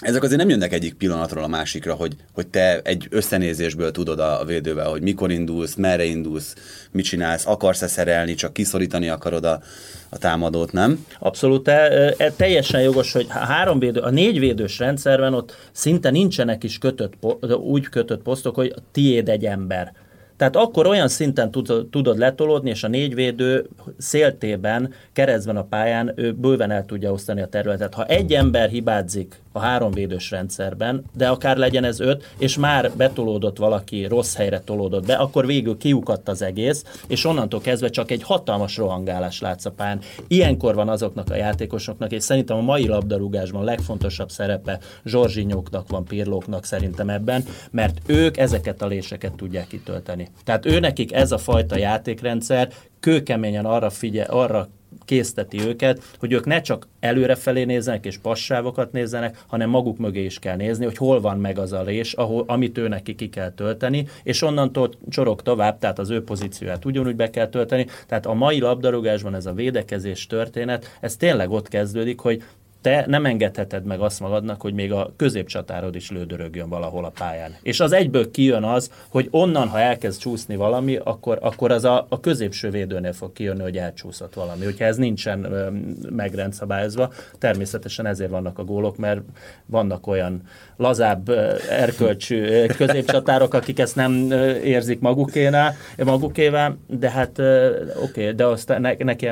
ezek 0.00 0.22
azért 0.22 0.40
nem 0.40 0.48
jönnek 0.48 0.72
egyik 0.72 0.94
pillanatról 0.94 1.44
a 1.44 1.48
másikra, 1.48 1.94
hogy, 1.94 2.16
hogy 2.32 2.46
te 2.46 2.80
egy 2.82 3.06
összenézésből 3.10 3.90
tudod 3.90 4.20
a 4.20 4.44
védővel, 4.46 4.88
hogy 4.90 5.02
mikor 5.02 5.30
indulsz, 5.30 5.74
merre 5.74 6.04
indulsz, 6.04 6.54
mit 6.90 7.04
csinálsz, 7.04 7.46
akarsz-e 7.46 7.86
szerelni, 7.86 8.34
csak 8.34 8.52
kiszorítani 8.52 9.08
akarod 9.08 9.44
a, 9.44 9.60
a 10.08 10.18
támadót, 10.18 10.72
nem? 10.72 11.06
Abszolút, 11.18 11.68
e, 11.68 12.14
e, 12.18 12.32
teljesen 12.36 12.80
jogos, 12.80 13.12
hogy 13.12 13.26
három 13.28 13.78
védő, 13.78 14.00
a 14.00 14.10
négy 14.10 14.38
védős 14.38 14.78
rendszerben 14.78 15.34
ott 15.34 15.56
szinte 15.72 16.10
nincsenek 16.10 16.64
is 16.64 16.78
kötött, 16.78 17.12
úgy 17.56 17.88
kötött 17.88 18.22
posztok, 18.22 18.54
hogy 18.54 18.74
tiéd 18.92 19.28
egy 19.28 19.44
ember 19.44 19.92
tehát 20.40 20.56
akkor 20.56 20.86
olyan 20.86 21.08
szinten 21.08 21.50
tudod 21.90 22.18
letolódni, 22.18 22.70
és 22.70 22.84
a 22.84 22.88
négyvédő 22.88 23.68
széltében, 23.98 24.92
keresztben 25.12 25.56
a 25.56 25.64
pályán 25.64 26.12
ő 26.16 26.32
bőven 26.32 26.70
el 26.70 26.84
tudja 26.86 27.12
osztani 27.12 27.40
a 27.40 27.46
területet. 27.46 27.94
Ha 27.94 28.04
egy 28.04 28.32
ember 28.32 28.68
hibázik 28.68 29.40
a 29.52 29.58
háromvédős 29.58 30.30
rendszerben, 30.30 31.04
de 31.16 31.28
akár 31.28 31.56
legyen 31.56 31.84
ez 31.84 32.00
öt, 32.00 32.34
és 32.38 32.56
már 32.56 32.92
betolódott 32.96 33.58
valaki, 33.58 34.04
rossz 34.04 34.36
helyre 34.36 34.60
tolódott 34.60 35.06
be, 35.06 35.14
akkor 35.14 35.46
végül 35.46 35.76
kiukadt 35.76 36.28
az 36.28 36.42
egész, 36.42 36.84
és 37.06 37.24
onnantól 37.24 37.60
kezdve 37.60 37.88
csak 37.88 38.10
egy 38.10 38.22
hatalmas 38.22 38.76
rohangálás 38.76 39.40
látsz 39.40 39.64
a 39.64 39.70
pályán. 39.70 40.00
Ilyenkor 40.28 40.74
van 40.74 40.88
azoknak 40.88 41.30
a 41.30 41.36
játékosoknak, 41.36 42.12
és 42.12 42.22
szerintem 42.22 42.56
a 42.56 42.60
mai 42.60 42.86
labdarúgásban 42.86 43.60
a 43.60 43.64
legfontosabb 43.64 44.30
szerepe 44.30 44.78
Zsorzsinyóknak 45.04 45.88
van, 45.88 46.04
Pirlóknak 46.04 46.64
szerintem 46.64 47.08
ebben, 47.08 47.44
mert 47.70 47.98
ők 48.06 48.36
ezeket 48.36 48.82
a 48.82 48.86
léseket 48.86 49.32
tudják 49.32 49.66
kitölteni. 49.66 50.28
Tehát 50.44 50.66
ő 50.66 50.80
nekik 50.80 51.12
ez 51.12 51.32
a 51.32 51.38
fajta 51.38 51.76
játékrendszer 51.76 52.68
kőkeményen 53.00 53.64
arra 53.64 53.90
figyel, 53.90 54.30
arra 54.30 54.68
készteti 55.04 55.60
őket, 55.60 56.02
hogy 56.18 56.32
ők 56.32 56.46
ne 56.46 56.60
csak 56.60 56.88
előrefelé 57.00 57.64
nézzenek 57.64 58.06
és 58.06 58.18
passávokat 58.18 58.92
nézzenek, 58.92 59.44
hanem 59.46 59.70
maguk 59.70 59.98
mögé 59.98 60.24
is 60.24 60.38
kell 60.38 60.56
nézni, 60.56 60.84
hogy 60.84 60.96
hol 60.96 61.20
van 61.20 61.38
meg 61.38 61.58
az 61.58 61.72
a 61.72 61.82
rés, 61.82 62.12
ahol, 62.12 62.44
amit 62.46 62.78
ő 62.78 62.88
neki 62.88 63.14
ki 63.14 63.28
kell 63.28 63.50
tölteni, 63.50 64.06
és 64.22 64.42
onnantól 64.42 64.90
csorog 65.08 65.42
tovább, 65.42 65.78
tehát 65.78 65.98
az 65.98 66.10
ő 66.10 66.24
pozícióját 66.24 66.84
ugyanúgy 66.84 67.16
be 67.16 67.30
kell 67.30 67.48
tölteni. 67.48 67.86
Tehát 68.06 68.26
a 68.26 68.34
mai 68.34 68.60
labdarúgásban 68.60 69.34
ez 69.34 69.46
a 69.46 69.52
védekezés 69.52 70.26
történet, 70.26 70.96
ez 71.00 71.16
tényleg 71.16 71.50
ott 71.50 71.68
kezdődik, 71.68 72.20
hogy 72.20 72.42
te 72.80 73.04
nem 73.06 73.26
engedheted 73.26 73.84
meg 73.84 74.00
azt 74.00 74.20
magadnak, 74.20 74.60
hogy 74.60 74.74
még 74.74 74.92
a 74.92 75.12
középcsatárod 75.16 75.94
is 75.94 76.10
lődörögjön 76.10 76.68
valahol 76.68 77.04
a 77.04 77.12
pályán. 77.18 77.54
És 77.62 77.80
az 77.80 77.92
egyből 77.92 78.30
kijön 78.30 78.62
az, 78.62 78.90
hogy 79.08 79.28
onnan, 79.30 79.68
ha 79.68 79.80
elkezd 79.80 80.20
csúszni 80.20 80.56
valami, 80.56 80.96
akkor, 80.96 81.38
akkor 81.42 81.70
az 81.70 81.84
a, 81.84 82.06
a 82.08 82.20
középső 82.20 82.70
védőnél 82.70 83.12
fog 83.12 83.32
kijönni, 83.32 83.62
hogy 83.62 83.76
elcsúszott 83.76 84.34
valami. 84.34 84.64
Hogyha 84.64 84.84
ez 84.84 84.96
nincsen 84.96 85.44
ö, 85.44 85.70
megrendszabályozva, 86.10 87.12
természetesen 87.38 88.06
ezért 88.06 88.30
vannak 88.30 88.58
a 88.58 88.64
gólok, 88.64 88.96
mert 88.96 89.20
vannak 89.66 90.06
olyan 90.06 90.42
lazább 90.76 91.28
erkölcsű 91.70 92.66
középcsatárok, 92.66 93.54
akik 93.54 93.78
ezt 93.78 93.96
nem 93.96 94.30
érzik 94.64 95.00
magukénál, 95.00 95.74
magukével, 95.96 96.78
de 96.86 97.10
hát 97.10 97.38
oké, 97.38 98.20
okay, 98.20 98.32
de 98.32 98.46
azt 98.46 98.68
ne, 98.68 98.94
neki 98.98 99.26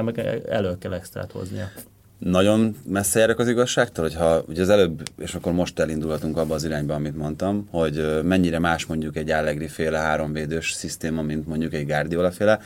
elő 0.49 0.79
kell 0.79 0.93
extrát 0.93 1.33
hoznia 1.33 1.71
nagyon 2.19 2.77
messze 2.87 3.21
járok 3.21 3.39
az 3.39 3.49
igazságtól, 3.49 4.05
hogyha 4.05 4.45
ugye 4.49 4.63
az 4.63 4.69
előbb, 4.69 5.03
és 5.19 5.35
akkor 5.35 5.53
most 5.53 5.79
elindulhatunk 5.79 6.37
abba 6.37 6.55
az 6.55 6.65
irányba, 6.65 6.95
amit 6.95 7.17
mondtam, 7.17 7.69
hogy 7.71 8.23
mennyire 8.23 8.59
más 8.59 8.87
mondjuk 8.87 9.17
egy 9.17 9.31
Allegri 9.31 9.69
féle 9.69 9.99
háromvédős 9.99 10.73
szisztéma, 10.73 11.23
mint 11.23 11.47
mondjuk 11.47 11.75
egy 11.75 11.87
Guardiola 11.87 12.31
féle, 12.31 12.61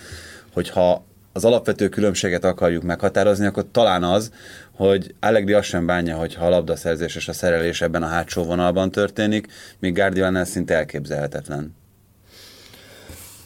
hogyha 0.52 1.04
az 1.32 1.44
alapvető 1.44 1.88
különbséget 1.88 2.44
akarjuk 2.44 2.82
meghatározni, 2.82 3.47
akkor 3.47 3.64
talán 3.71 4.02
az, 4.02 4.32
hogy 4.73 5.14
Allegri 5.21 5.52
azt 5.52 5.68
sem 5.68 5.87
bánja, 5.87 6.16
hogyha 6.16 6.47
a 6.47 6.49
labdaszerzés 6.49 7.16
és 7.16 7.28
a 7.28 7.32
szerelés 7.32 7.80
ebben 7.80 8.02
a 8.02 8.06
hátsó 8.06 8.42
vonalban 8.42 8.90
történik, 8.90 9.47
míg 9.78 9.94
Guardiola 9.94 10.44
szinte 10.44 10.75
elképzelhetetlen. 10.75 11.75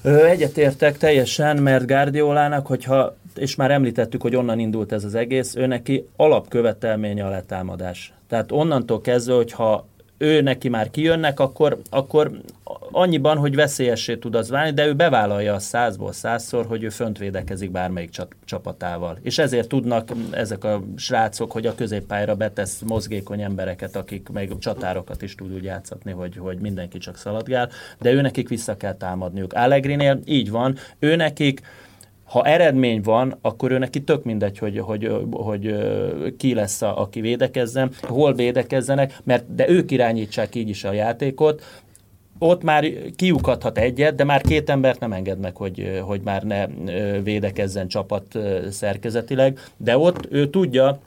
Egyetértek 0.02 0.98
teljesen, 0.98 1.56
mert 1.56 1.86
Guardiolának, 1.86 2.66
hogyha 2.66 3.16
és 3.38 3.54
már 3.54 3.70
említettük, 3.70 4.22
hogy 4.22 4.36
onnan 4.36 4.58
indult 4.58 4.92
ez 4.92 5.04
az 5.04 5.14
egész, 5.14 5.54
ő 5.54 5.66
neki 5.66 6.06
alapkövetelménye 6.16 7.24
a 7.24 7.30
letámadás. 7.30 8.12
Tehát 8.28 8.52
onnantól 8.52 9.00
kezdve, 9.00 9.34
hogyha 9.34 9.86
ő 10.18 10.40
neki 10.40 10.68
már 10.68 10.90
kijönnek, 10.90 11.40
akkor, 11.40 11.78
akkor 11.90 12.30
annyiban, 12.90 13.36
hogy 13.36 13.54
veszélyessé 13.54 14.16
tud 14.16 14.34
az 14.34 14.50
válni, 14.50 14.72
de 14.72 14.86
ő 14.86 14.94
bevállalja 14.94 15.54
a 15.54 15.58
százból 15.58 16.12
százszor, 16.12 16.66
hogy 16.66 16.82
ő 16.82 16.88
fönt 16.88 17.18
védekezik 17.18 17.70
bármelyik 17.70 18.10
csapatával. 18.44 19.18
És 19.22 19.38
ezért 19.38 19.68
tudnak 19.68 20.08
ezek 20.30 20.64
a 20.64 20.82
srácok, 20.96 21.52
hogy 21.52 21.66
a 21.66 21.74
középpályára 21.74 22.34
betesz 22.34 22.82
mozgékony 22.86 23.42
embereket, 23.42 23.96
akik 23.96 24.28
meg 24.28 24.52
csatárokat 24.58 25.22
is 25.22 25.34
tud 25.34 25.54
úgy 25.54 25.64
játszatni, 25.64 26.12
hogy, 26.12 26.36
hogy 26.36 26.58
mindenki 26.58 26.98
csak 26.98 27.16
szaladgál, 27.16 27.70
de 28.00 28.12
ő 28.12 28.20
nekik 28.20 28.48
vissza 28.48 28.76
kell 28.76 28.94
támadniuk. 28.94 29.52
Allegrinél 29.52 30.20
így 30.24 30.50
van, 30.50 30.76
ő 30.98 31.16
nekik 31.16 31.60
ha 32.26 32.44
eredmény 32.44 33.00
van, 33.00 33.38
akkor 33.40 33.70
ő 33.70 33.78
neki 33.78 34.02
tök 34.02 34.24
mindegy, 34.24 34.58
hogy, 34.58 34.78
hogy, 34.78 35.10
hogy, 35.30 35.30
hogy 35.30 36.36
ki 36.36 36.54
lesz, 36.54 36.82
a, 36.82 37.00
aki 37.00 37.20
védekezzen, 37.20 37.90
hol 38.02 38.34
védekezzenek, 38.34 39.18
mert 39.24 39.54
de 39.54 39.68
ők 39.68 39.90
irányítsák 39.90 40.54
így 40.54 40.68
is 40.68 40.84
a 40.84 40.92
játékot, 40.92 41.62
ott 42.38 42.62
már 42.62 42.84
kiukadhat 43.16 43.78
egyet, 43.78 44.14
de 44.14 44.24
már 44.24 44.40
két 44.40 44.70
embert 44.70 45.00
nem 45.00 45.12
enged 45.12 45.38
meg, 45.38 45.56
hogy, 45.56 46.00
hogy 46.02 46.20
már 46.24 46.42
ne 46.42 46.66
védekezzen 47.22 47.88
csapat 47.88 48.38
szerkezetileg, 48.70 49.58
de 49.76 49.98
ott 49.98 50.26
ő 50.30 50.50
tudja, 50.50 50.98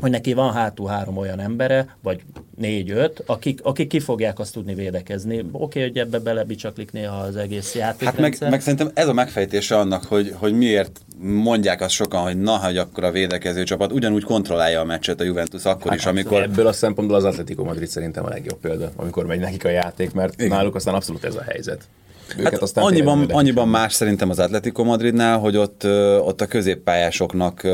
hogy 0.00 0.10
neki 0.10 0.32
van 0.32 0.52
hátul 0.52 0.88
három 0.88 1.16
olyan 1.16 1.40
embere, 1.40 1.96
vagy 2.02 2.20
négy-öt, 2.56 3.22
akik, 3.26 3.60
akik 3.62 3.88
ki 3.88 4.00
fogják 4.00 4.38
azt 4.38 4.52
tudni 4.52 4.74
védekezni. 4.74 5.38
Oké, 5.38 5.50
okay, 5.52 5.82
hogy 5.82 5.98
ebbe 5.98 6.18
belebicsaklik 6.18 6.92
néha 6.92 7.16
az 7.16 7.36
egész 7.36 7.74
játék. 7.74 8.08
Hát 8.08 8.18
meg, 8.18 8.36
meg, 8.40 8.60
szerintem 8.60 8.90
ez 8.94 9.08
a 9.08 9.12
megfejtése 9.12 9.76
annak, 9.76 10.04
hogy, 10.04 10.34
hogy 10.36 10.52
miért 10.52 11.00
mondják 11.18 11.80
azt 11.80 11.94
sokan, 11.94 12.22
hogy 12.22 12.40
na, 12.40 12.56
hogy 12.56 12.76
akkor 12.76 13.04
a 13.04 13.10
védekező 13.10 13.62
csapat 13.62 13.92
ugyanúgy 13.92 14.24
kontrollálja 14.24 14.80
a 14.80 14.84
meccset 14.84 15.20
a 15.20 15.24
Juventus 15.24 15.64
akkor 15.64 15.90
hát, 15.90 15.98
is, 15.98 16.06
amikor... 16.06 16.42
Ebből 16.42 16.66
a 16.66 16.72
szempontból 16.72 17.16
az 17.16 17.24
Atletico 17.24 17.64
Madrid 17.64 17.88
szerintem 17.88 18.24
a 18.24 18.28
legjobb 18.28 18.60
példa, 18.60 18.90
amikor 18.96 19.26
megy 19.26 19.40
nekik 19.40 19.64
a 19.64 19.68
játék, 19.68 20.12
mert 20.12 20.34
Igen. 20.34 20.48
náluk 20.48 20.74
aztán 20.74 20.94
abszolút 20.94 21.24
ez 21.24 21.34
a 21.34 21.42
helyzet. 21.42 21.88
Őket 22.36 22.52
hát 22.52 22.62
aztán 22.62 22.84
annyiban, 22.84 23.24
annyiban 23.30 23.68
más 23.68 23.92
szerintem 23.92 24.30
az 24.30 24.38
Atletico 24.38 24.84
Madridnál, 24.84 25.38
hogy 25.38 25.56
ott, 25.56 25.84
ott 26.20 26.40
a 26.40 26.46
középpályásoknak 26.46 27.68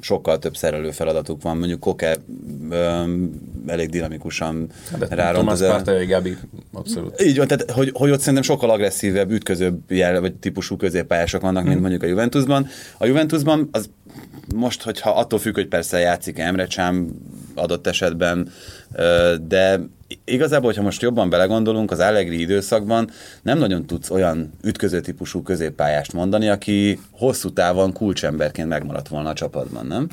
sokkal 0.00 0.38
több 0.38 0.56
szerelő 0.56 0.90
feladatuk 0.90 1.42
van. 1.42 1.56
Mondjuk 1.56 1.80
Koke 1.80 2.16
elég 3.66 3.90
dinamikusan 3.90 4.66
hát, 4.90 5.08
ráront. 5.10 5.48
Thomas 5.48 5.60
Partey, 5.60 6.06
Gabi, 6.06 6.36
abszolút. 6.72 7.22
Így 7.22 7.36
van, 7.36 7.46
tehát 7.46 7.70
hogy, 7.70 7.90
hogy 7.94 8.10
ott 8.10 8.18
szerintem 8.18 8.42
sokkal 8.42 8.70
agresszívebb, 8.70 9.30
ütközőbb 9.30 9.78
jel, 9.88 10.20
vagy 10.20 10.34
típusú 10.34 10.76
középpályások 10.76 11.40
vannak, 11.40 11.62
mint 11.62 11.72
hmm. 11.72 11.80
mondjuk 11.80 12.02
a 12.02 12.06
Juventusban. 12.06 12.66
A 12.98 13.06
Juventusban 13.06 13.68
az 13.72 13.90
most, 14.54 14.82
hogyha 14.82 15.10
attól 15.10 15.38
függ, 15.38 15.54
hogy 15.54 15.68
persze 15.68 15.98
játszik 15.98 16.38
Emre 16.38 16.66
Csám 16.66 17.10
adott 17.54 17.86
esetben, 17.86 18.50
de 19.48 19.80
igazából, 20.24 20.66
hogyha 20.66 20.82
most 20.82 21.02
jobban 21.02 21.30
belegondolunk, 21.30 21.90
az 21.90 21.98
Allegri 21.98 22.40
időszakban 22.40 23.10
nem 23.42 23.58
nagyon 23.58 23.86
tudsz 23.86 24.10
olyan 24.10 24.52
ütköző 24.62 25.00
típusú 25.00 25.42
középpályást 25.42 26.12
mondani, 26.12 26.48
aki 26.48 27.00
hosszú 27.10 27.52
távon 27.52 27.92
kulcsemberként 27.92 28.68
megmaradt 28.68 29.08
volna 29.08 29.28
a 29.28 29.34
csapatban, 29.34 29.86
nem? 29.86 30.08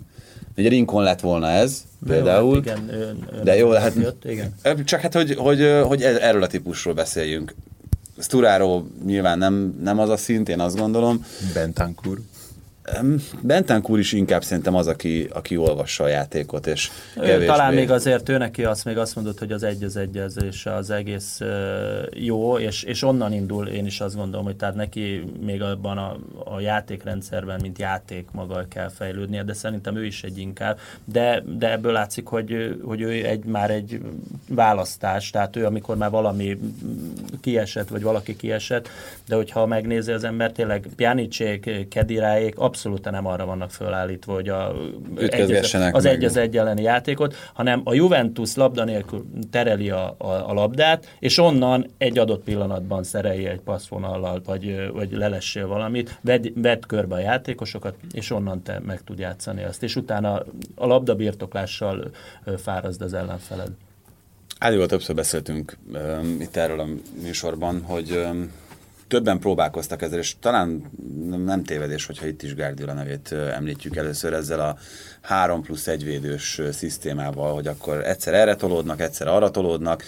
Ugye 0.58 0.70
Rincon 0.70 1.04
lett 1.04 1.20
volna 1.20 1.50
ez, 1.50 1.84
de 2.00 2.14
például. 2.14 2.56
Jó, 2.66 2.72
hát 2.72 2.80
igen, 2.80 3.02
ön, 3.02 3.28
ön 3.32 3.44
de 3.44 3.56
jó, 3.56 3.72
hát, 3.72 3.94
jött, 3.96 4.26
igen. 4.26 4.56
Csak 4.86 5.00
hát, 5.00 5.14
hogy, 5.14 5.36
hogy, 5.36 5.82
hogy 5.84 6.02
erről 6.02 6.44
a 6.44 6.48
típusról 6.48 6.94
beszéljünk. 6.94 7.56
Sturaro 8.18 8.84
nyilván 9.06 9.38
nem, 9.38 9.80
nem 9.84 10.00
az 10.00 10.10
a 10.10 10.18
szint, 10.18 10.50
én 10.50 10.60
azt 10.60 10.78
gondolom. 10.78 11.26
Bentancur. 11.54 12.20
Bentancur 13.42 14.00
is 14.00 14.12
inkább 14.12 14.44
szerintem 14.44 14.76
az, 14.76 14.88
aki, 14.88 15.28
aki 15.34 15.58
olvassa 15.58 16.04
a 16.04 16.08
játékot, 16.08 16.68
és 16.68 16.90
kevésbé... 17.16 17.46
Talán 17.46 17.74
még 17.74 17.92
azért 17.92 18.30
ő 18.30 18.38
neki 18.38 18.64
azt 18.64 18.86
még 18.86 18.98
azt 18.98 19.16
mondott, 19.16 19.40
hogy 19.40 19.52
az 19.52 19.64
egy 19.64 19.84
az 19.84 19.98
egyezés 19.98 20.66
az 20.66 20.90
egész 20.90 21.40
jó, 22.14 22.58
és, 22.58 22.84
és 22.84 23.04
onnan 23.04 23.34
indul, 23.34 23.68
én 23.68 23.86
is 23.86 24.00
azt 24.00 24.16
gondolom, 24.16 24.46
hogy 24.46 24.56
tehát 24.56 24.76
neki 24.76 25.24
még 25.46 25.62
abban 25.62 25.98
a, 25.98 26.18
a 26.44 26.60
játékrendszerben, 26.60 27.60
mint 27.62 27.80
játék 27.80 28.28
maga 28.32 28.66
kell 28.70 28.90
fejlődnie, 28.90 29.44
de 29.44 29.54
szerintem 29.54 29.96
ő 29.96 30.06
is 30.06 30.24
egy 30.24 30.38
inkább, 30.38 30.80
de, 31.06 31.44
de 31.58 31.72
ebből 31.72 31.92
látszik, 31.92 32.28
hogy, 32.28 32.80
hogy 32.84 33.02
ő 33.02 33.10
egy, 33.10 33.46
már 33.46 33.72
egy 33.72 34.02
választás, 34.50 35.30
tehát 35.30 35.56
ő 35.56 35.66
amikor 35.66 35.98
már 35.98 36.10
valami 36.10 36.60
kiesett, 37.42 37.88
vagy 37.88 38.02
valaki 38.02 38.36
kiesett, 38.36 38.90
de 39.28 39.36
hogyha 39.36 39.66
megnézi 39.66 40.12
az 40.12 40.24
ember, 40.24 40.52
tényleg 40.52 40.88
Pjanicsék, 40.96 41.88
Kediráék, 41.90 42.60
abszolút 42.74 43.12
nem 43.12 43.28
arra 43.28 43.46
vannak 43.46 43.72
fölállítva, 43.72 44.34
hogy 44.34 44.50
a, 44.50 44.76
egyez, 45.16 45.76
az 45.92 46.06
egy 46.06 46.24
az 46.24 46.38
egy 46.38 46.58
elleni 46.58 46.82
játékot, 46.82 47.36
hanem 47.54 47.82
a 47.84 47.94
Juventus 47.94 48.56
labda 48.56 48.84
nélkül 48.84 49.26
tereli 49.52 49.90
a, 49.90 50.16
a, 50.18 50.50
a 50.50 50.54
labdát, 50.54 51.16
és 51.20 51.38
onnan 51.38 51.88
egy 51.98 52.18
adott 52.18 52.44
pillanatban 52.44 53.04
szerelje 53.04 53.52
egy 53.52 53.60
passzvonallal, 53.60 54.42
vagy, 54.46 54.92
vagy 54.94 55.12
lelessél 55.12 55.68
valamit, 55.68 56.20
ved, 56.22 56.62
vedd 56.62 56.88
körbe 56.88 57.16
a 57.16 57.20
játékosokat, 57.20 57.96
és 58.12 58.32
onnan 58.32 58.62
te 58.64 58.80
meg 58.86 59.04
tud 59.04 59.20
játszani 59.20 59.64
azt. 59.64 59.84
És 59.84 59.96
utána 59.96 60.44
a 60.76 60.86
labda 60.86 61.16
birtoklással 61.16 62.12
fárazd 62.58 63.02
az 63.02 63.14
ellenfeled. 63.14 63.70
Ádival 64.60 64.88
többször 64.88 65.16
beszéltünk 65.16 65.78
um, 65.94 66.38
itt 66.42 66.56
erről 66.56 66.80
a 66.80 66.88
műsorban, 67.22 67.82
hogy 67.82 68.12
um, 68.12 68.52
többen 69.08 69.40
próbálkoztak 69.40 70.02
ezzel, 70.02 70.20
és 70.20 70.36
talán 70.40 70.92
nem 71.46 71.64
tévedés, 71.64 72.06
hogyha 72.06 72.28
itt 72.28 72.44
is 72.44 72.56
Guardiola 72.56 72.94
nevét 72.94 73.32
említjük 73.32 73.96
először 73.96 74.34
ezzel 74.34 74.60
a 74.60 74.78
3 75.22 75.62
plusz 75.62 75.88
1 75.88 76.04
védős 76.04 76.62
szisztémával, 76.72 77.54
hogy 77.54 77.68
akkor 77.68 78.06
egyszer 78.06 78.34
erre 78.34 78.56
tolódnak, 78.56 79.02
egyszer 79.02 79.28
arra 79.28 79.52
tolódnak, 79.52 80.04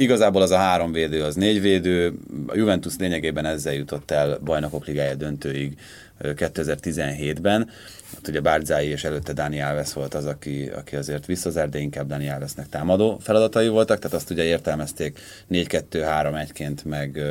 Igazából 0.00 0.42
az 0.42 0.50
a 0.50 0.56
három 0.56 0.92
védő, 0.92 1.22
az 1.22 1.34
négy 1.34 1.60
védő, 1.60 2.18
a 2.46 2.56
Juventus 2.56 2.96
lényegében 2.98 3.44
ezzel 3.44 3.72
jutott 3.72 4.10
el 4.10 4.38
bajnokok 4.44 4.86
ligája 4.86 5.14
döntőig 5.14 5.78
2017-ben. 6.20 7.70
Ott 8.16 8.28
ugye 8.28 8.40
Bárdzái 8.40 8.88
és 8.88 9.04
előtte 9.04 9.32
Dani 9.32 9.62
Alves 9.62 9.92
volt 9.92 10.14
az, 10.14 10.24
aki, 10.24 10.70
aki 10.76 10.96
azért 10.96 11.26
visszazárt, 11.26 11.70
de 11.70 11.78
inkább 11.78 12.06
Dani 12.06 12.28
Alvesnek 12.28 12.68
támadó 12.68 13.18
feladatai 13.20 13.68
voltak, 13.68 13.98
tehát 13.98 14.16
azt 14.16 14.30
ugye 14.30 14.42
értelmezték 14.42 15.18
4-2-3-1-ként, 15.50 16.84
meg 16.84 17.22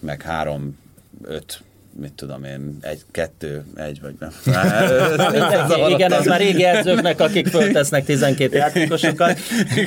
meg 0.00 0.22
három, 0.22 0.78
öt 1.22 1.62
mit 2.00 2.12
tudom 2.12 2.44
én, 2.44 2.78
egy, 2.80 3.00
kettő, 3.10 3.64
egy 3.74 4.00
vagy 4.00 4.14
nem. 4.18 4.30
Mindenki, 5.30 5.90
igen, 5.94 6.12
ez 6.12 6.26
már 6.26 6.40
régi 6.40 6.64
edzőknek, 6.64 7.20
akik 7.20 7.46
föltesznek 7.46 8.04
12 8.04 8.56
játékosokat, 8.56 9.38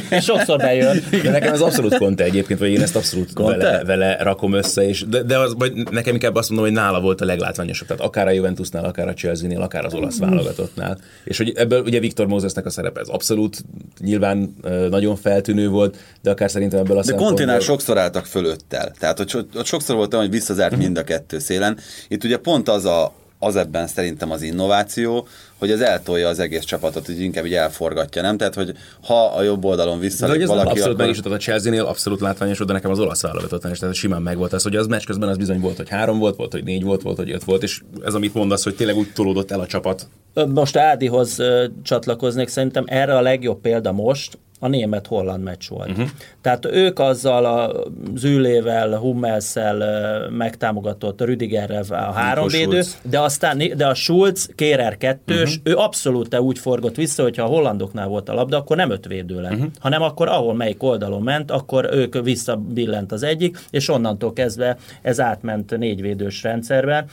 és 0.10 0.24
sokszor 0.24 0.58
bejön. 0.58 1.04
De 1.24 1.32
nekem 1.32 1.54
ez 1.54 1.62
abszolút 1.62 1.98
konte 1.98 2.24
egyébként, 2.24 2.60
vagy 2.60 2.70
én 2.70 2.82
ezt 2.82 2.96
abszolút 2.96 3.34
vele, 3.34 3.84
vele, 3.84 4.18
rakom 4.18 4.54
össze, 4.54 4.88
és 4.88 5.06
de, 5.08 5.22
de 5.22 5.38
az, 5.38 5.54
vagy 5.58 5.74
nekem 5.92 6.13
inkább 6.13 6.36
azt 6.36 6.50
mondom, 6.50 6.68
hogy 6.68 6.76
nála 6.76 7.02
volt 7.02 7.22
a 7.22 7.26
leglátványosabb, 7.26 7.88
tehát 7.88 8.04
akár 8.04 8.28
a 8.28 8.32
Juventusnál, 8.32 8.86
akár 8.86 9.08
a 9.08 9.13
Chelsea-nél, 9.13 9.62
akár 9.62 9.86
az 9.86 9.94
olasz 9.94 10.18
válogatottnál. 10.18 10.98
És 11.24 11.38
hogy 11.38 11.52
ebből 11.56 11.82
ugye 11.82 12.00
Viktor 12.00 12.28
Mózesnek 12.28 12.66
a 12.66 12.70
szerepe 12.70 13.00
ez 13.00 13.08
abszolút 13.08 13.63
nyilván 14.00 14.56
nagyon 14.89 15.16
feltűnő 15.16 15.68
volt, 15.68 15.98
de 16.22 16.30
akár 16.30 16.52
szerintem 16.52 16.80
ebből 16.80 16.98
a 16.98 17.04
De 17.04 17.13
Kontinál 17.13 17.60
sokszor 17.60 17.98
álltak 17.98 18.26
fölöttel. 18.26 18.92
Tehát, 19.00 19.18
hogy 19.18 19.46
ott 19.56 19.66
sokszor 19.66 19.96
volt 19.96 20.13
hogy 20.13 20.30
visszazárt 20.30 20.78
mind 20.78 20.98
a 20.98 21.04
kettő 21.04 21.39
szélen, 21.39 21.78
itt 22.08 22.23
ugye 22.23 22.38
pont 22.38 22.69
az 22.69 22.86
a, 22.86 23.13
az 23.39 23.56
ebben 23.56 23.88
szerintem 23.88 24.32
az 24.32 24.41
innováció, 24.41 25.27
hogy 25.63 25.71
ez 25.71 25.82
eltolja 25.82 26.28
az 26.28 26.39
egész 26.39 26.63
csapatot, 26.63 27.06
hogy 27.06 27.21
inkább 27.21 27.45
így 27.45 27.54
elforgatja, 27.54 28.21
nem? 28.21 28.38
Tehát, 28.38 28.54
hogy 28.54 28.73
ha 29.04 29.26
a 29.26 29.41
jobb 29.41 29.65
oldalon 29.65 29.99
vissza 29.99 30.28
valaki... 30.28 30.43
abszolút 30.43 30.82
akkor... 30.82 30.95
meg 30.95 31.10
is 31.10 31.19
a 31.19 31.38
Chelsea-nél 31.38 31.84
abszolút 31.84 32.19
látványos, 32.19 32.58
de 32.58 32.73
nekem 32.73 32.91
az 32.91 32.99
olasz 32.99 33.21
válogatottán 33.21 33.71
is, 33.71 33.80
tehát 33.80 33.95
simán 33.95 34.21
megvolt 34.21 34.54
ez, 34.54 34.63
hogy 34.63 34.76
az 34.76 34.88
meccs 34.88 35.06
közben 35.06 35.30
az 35.30 35.38
bizony 35.38 35.60
volt, 35.60 35.78
hogy 35.78 35.89
három 35.89 36.19
volt, 36.19 36.36
volt, 36.36 36.52
hogy 36.52 36.63
négy 36.63 36.84
volt, 36.84 37.02
volt, 37.02 37.17
hogy 37.17 37.32
öt 37.32 37.43
volt, 37.43 37.63
és 37.63 37.82
ez, 38.06 38.13
amit 38.13 38.34
mondasz, 38.34 38.63
hogy 38.63 38.76
tényleg 38.76 38.95
úgy 38.95 39.13
tolódott 39.13 39.52
el 39.52 39.60
a 39.60 39.65
csapat. 39.65 40.08
Most 40.54 40.78
Ádihoz 40.78 41.41
csatlakoznék, 41.84 42.47
szerintem 42.47 42.84
erre 42.88 43.17
a 43.17 43.21
legjobb 43.21 43.62
példa 43.62 43.91
most, 43.91 44.38
a 44.63 44.67
német-holland 44.67 45.43
meccs 45.43 45.69
volt. 45.69 45.89
Uh-huh. 45.89 46.08
Tehát 46.41 46.65
ők 46.65 46.99
azzal 46.99 47.45
a 47.45 47.84
Zülével, 48.15 48.97
Hummelszel 48.97 50.30
megtámogatott 50.30 51.21
Rüdigerrel 51.21 51.84
a 51.89 51.95
három 51.95 52.47
védő, 52.47 52.82
de 53.02 53.19
aztán 53.19 53.62
de 53.76 53.88
a 53.88 53.93
Schulz, 53.93 54.49
Kérer 54.56 54.97
kettős, 54.97 55.53
uh-huh. 55.58 55.74
ő 55.74 55.78
abszolút 55.78 56.39
úgy 56.39 56.60
forgott 56.60 56.96
vissza, 56.96 57.24
hogyha 57.24 57.44
a 57.44 57.48
hollandoknál 57.48 58.08
volt 58.08 58.30
a 58.30 58.34
labda, 58.34 58.58
akkor 58.58 58.78
nem 58.78 58.89
öt 58.89 59.06
védő 59.08 59.42
lett, 59.42 59.52
uh-huh. 59.52 59.72
hanem 59.80 60.02
akkor 60.02 60.28
ahol 60.28 60.54
melyik 60.54 60.84
oldalon 60.84 61.24
ment, 61.24 61.52
akkor 61.52 61.89
ők 61.92 62.22
visszabillent 62.22 63.12
az 63.12 63.24
egyik, 63.24 63.60
és 63.70 63.89
onnantól 63.89 64.34
kezdve 64.34 64.78
ez 65.02 65.20
átment 65.20 65.78
négyvédős 65.78 66.44
rendszerbe. 66.44 67.06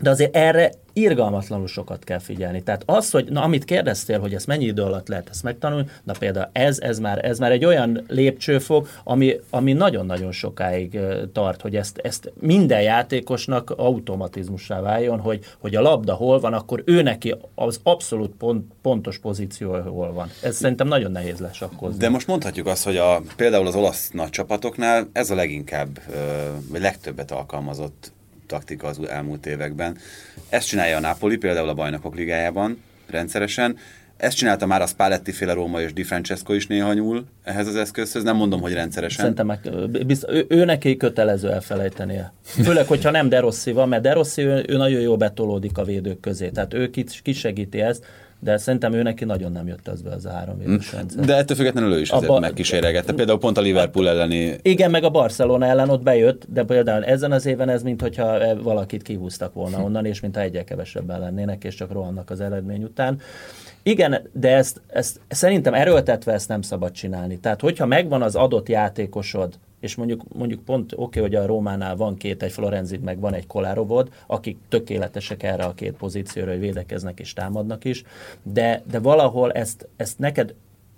De 0.00 0.10
azért 0.10 0.36
erre 0.36 0.70
irgalmatlanul 0.92 1.66
sokat 1.66 2.04
kell 2.04 2.18
figyelni. 2.18 2.62
Tehát 2.62 2.82
az, 2.86 3.10
hogy 3.10 3.30
na, 3.30 3.42
amit 3.42 3.64
kérdeztél, 3.64 4.20
hogy 4.20 4.34
ezt 4.34 4.46
mennyi 4.46 4.64
idő 4.64 4.82
alatt 4.82 5.08
lehet 5.08 5.28
ezt 5.28 5.42
megtanulni, 5.42 5.86
na 6.02 6.12
például 6.18 6.50
ez, 6.52 6.80
ez 6.80 6.98
már, 6.98 7.24
ez 7.24 7.38
már 7.38 7.50
egy 7.50 7.64
olyan 7.64 8.04
lépcsőfok, 8.08 8.88
ami, 9.04 9.40
ami 9.50 9.72
nagyon-nagyon 9.72 10.32
sokáig 10.32 10.98
tart, 11.32 11.60
hogy 11.60 11.76
ezt, 11.76 11.98
ezt 11.98 12.32
minden 12.40 12.82
játékosnak 12.82 13.70
automatizmussá 13.70 14.80
váljon, 14.80 15.20
hogy, 15.20 15.44
hogy 15.58 15.74
a 15.74 15.80
labda 15.80 16.14
hol 16.14 16.40
van, 16.40 16.52
akkor 16.52 16.82
ő 16.86 17.02
neki 17.02 17.34
az 17.54 17.80
abszolút 17.82 18.30
pont, 18.30 18.72
pontos 18.82 19.18
pozíció 19.18 19.80
hol 19.80 20.12
van. 20.12 20.30
Ez 20.42 20.56
szerintem 20.56 20.88
nagyon 20.88 21.10
nehéz 21.10 21.38
lesakkozni. 21.38 21.98
De 21.98 22.08
most 22.08 22.26
mondhatjuk 22.26 22.66
azt, 22.66 22.84
hogy 22.84 22.96
a, 22.96 23.22
például 23.36 23.66
az 23.66 23.74
olasz 23.74 24.10
nagy 24.10 24.30
csapatoknál 24.30 25.08
ez 25.12 25.30
a 25.30 25.34
leginkább, 25.34 26.00
vagy 26.68 26.80
legtöbbet 26.80 27.30
alkalmazott 27.30 28.12
taktika 28.52 28.86
az 28.86 29.00
elmúlt 29.08 29.46
években. 29.46 29.96
Ezt 30.48 30.66
csinálja 30.66 30.96
a 30.96 31.00
Napoli 31.00 31.36
például 31.36 31.68
a 31.68 31.74
bajnokok 31.74 32.14
ligájában 32.14 32.82
rendszeresen. 33.10 33.76
Ezt 34.16 34.36
csinálta 34.36 34.66
már 34.66 34.82
a 34.82 34.86
Spalletti 34.86 35.32
féle 35.32 35.52
Róma 35.52 35.80
és 35.80 35.92
Di 35.92 36.02
Francesco 36.02 36.52
is 36.52 36.66
néha 36.66 36.92
nyúl 36.92 37.24
ehhez 37.42 37.66
az 37.66 37.76
eszközhöz, 37.76 38.22
nem 38.22 38.36
mondom, 38.36 38.60
hogy 38.60 38.72
rendszeresen. 38.72 39.18
Szerintem 39.20 39.46
meg, 39.46 39.60
bizt, 40.06 40.26
ő, 40.28 40.46
ő 40.48 40.64
neki 40.64 40.96
kötelező 40.96 41.50
elfelejtenie. 41.50 42.32
Főleg, 42.42 42.86
hogyha 42.86 43.10
nem 43.10 43.28
De 43.28 43.40
Rossi 43.40 43.72
van, 43.72 43.88
mert 43.88 44.02
De 44.02 44.12
Rossi 44.12 44.42
ő, 44.42 44.64
ő 44.68 44.76
nagyon 44.76 45.00
jól 45.00 45.16
betolódik 45.16 45.78
a 45.78 45.84
védők 45.84 46.20
közé, 46.20 46.48
tehát 46.48 46.74
ő 46.74 46.90
kisegíti 47.22 47.80
ezt, 47.80 48.04
de 48.44 48.56
szerintem 48.56 48.92
ő 48.92 49.02
neki 49.02 49.24
nagyon 49.24 49.52
nem 49.52 49.66
jött 49.66 49.88
az 49.88 50.02
be 50.02 50.10
az 50.10 50.24
a 50.26 50.30
három 50.30 50.58
védős 50.58 50.92
rendszer. 50.92 51.24
De 51.24 51.36
ettől 51.36 51.56
függetlenül 51.56 51.92
ő 51.92 52.00
is 52.00 52.10
azért 52.10 52.30
Abba- 52.30 52.40
megkísérelgette. 52.40 53.12
Például 53.12 53.38
pont 53.38 53.58
a 53.58 53.60
Liverpool 53.60 54.08
elleni 54.08 54.56
Igen, 54.62 54.90
meg 54.90 55.04
a 55.04 55.10
Barcelona 55.10 55.66
ellen 55.66 55.88
ott 55.88 56.02
bejött, 56.02 56.46
de 56.48 56.64
például 56.64 57.04
ezen 57.04 57.32
az 57.32 57.46
éven 57.46 57.68
ez, 57.68 57.82
mintha 57.82 58.56
valakit 58.62 59.02
kihúztak 59.02 59.54
volna 59.54 59.82
onnan, 59.82 60.04
és 60.04 60.20
mintha 60.20 60.40
egyel 60.40 60.64
kevesebben 60.64 61.20
lennének, 61.20 61.64
és 61.64 61.74
csak 61.74 61.92
rohannak 61.92 62.30
az 62.30 62.40
eredmény 62.40 62.82
után. 62.82 63.20
Igen, 63.82 64.28
de 64.32 64.56
ezt, 64.56 64.80
ezt 64.86 65.20
szerintem 65.28 65.74
erőltetve 65.74 66.32
ezt 66.32 66.48
nem 66.48 66.62
szabad 66.62 66.90
csinálni. 66.92 67.38
Tehát, 67.38 67.60
hogyha 67.60 67.86
megvan 67.86 68.22
az 68.22 68.34
adott 68.34 68.68
játékosod, 68.68 69.54
és 69.82 69.94
mondjuk, 69.94 70.22
mondjuk 70.34 70.64
pont 70.64 70.92
oké, 70.92 71.02
okay, 71.02 71.22
hogy 71.22 71.34
a 71.34 71.46
Rómánál 71.46 71.96
van 71.96 72.16
két, 72.16 72.42
egy 72.42 72.52
Florenzid, 72.52 73.00
meg 73.00 73.20
van 73.20 73.34
egy 73.34 73.46
Kolárovod, 73.46 74.08
akik 74.26 74.58
tökéletesek 74.68 75.42
erre 75.42 75.64
a 75.64 75.74
két 75.74 75.92
pozícióra, 75.92 76.50
hogy 76.50 76.60
védekeznek 76.60 77.20
és 77.20 77.32
támadnak 77.32 77.84
is, 77.84 78.02
de, 78.42 78.82
de 78.90 78.98
valahol 78.98 79.52
ezt, 79.52 79.88
ezt 79.96 80.18
neked 80.18 80.54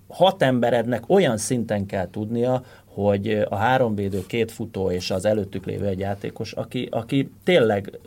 hat 0.08 0.42
emberednek 0.42 1.04
olyan 1.06 1.36
szinten 1.36 1.86
kell 1.86 2.10
tudnia, 2.10 2.62
hogy 2.84 3.46
a 3.48 3.56
három 3.56 3.94
védő, 3.94 4.26
két 4.26 4.52
futó 4.52 4.90
és 4.90 5.10
az 5.10 5.24
előttük 5.24 5.64
lévő 5.64 5.86
egy 5.86 5.98
játékos, 5.98 6.52
aki, 6.52 6.88
aki 6.90 7.30
tényleg 7.44 7.98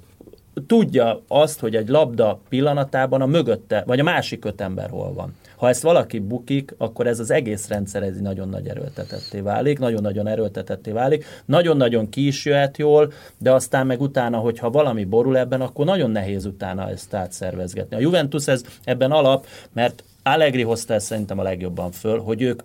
tudja 0.68 1.22
azt, 1.28 1.60
hogy 1.60 1.76
egy 1.76 1.88
labda 1.88 2.40
pillanatában 2.50 3.22
a 3.22 3.26
mögötte, 3.26 3.84
vagy 3.86 4.00
a 4.00 4.04
másik 4.04 4.46
öt 4.46 4.62
ember 4.62 4.90
hol 4.90 5.14
van. 5.14 5.36
Ha 5.58 5.70
ezt 5.70 5.82
valaki 5.82 6.20
bukik, 6.20 6.76
akkor 6.78 7.08
ez 7.08 7.20
az 7.20 7.32
egész 7.32 7.68
rendszer 7.68 8.04
ez 8.04 8.20
nagyon 8.20 8.50
nagy 8.50 8.68
erőltetetté 8.68 9.40
válik, 9.40 9.80
nagyon-nagyon 9.80 10.28
erőltetetté 10.28 10.92
válik, 10.92 11.26
nagyon-nagyon 11.46 12.10
ki 12.10 12.28
is 12.28 12.46
jöhet 12.46 12.78
jól, 12.78 13.12
de 13.38 13.52
aztán 13.52 13.88
meg 13.88 14.02
utána, 14.02 14.38
hogyha 14.38 14.70
valami 14.70 15.06
borul 15.06 15.38
ebben, 15.38 15.62
akkor 15.62 15.86
nagyon 15.86 16.12
nehéz 16.12 16.46
utána 16.46 16.90
ezt 16.90 17.14
átszervezgetni. 17.14 17.96
A 17.96 18.00
Juventus 18.00 18.48
ez 18.48 18.64
ebben 18.84 19.12
alap, 19.12 19.46
mert 19.74 20.04
Allegri 20.24 20.62
hozta 20.62 20.94
ezt 20.94 21.06
szerintem 21.06 21.40
a 21.40 21.44
legjobban 21.44 21.92
föl, 21.92 22.20
hogy 22.20 22.42
ők 22.42 22.62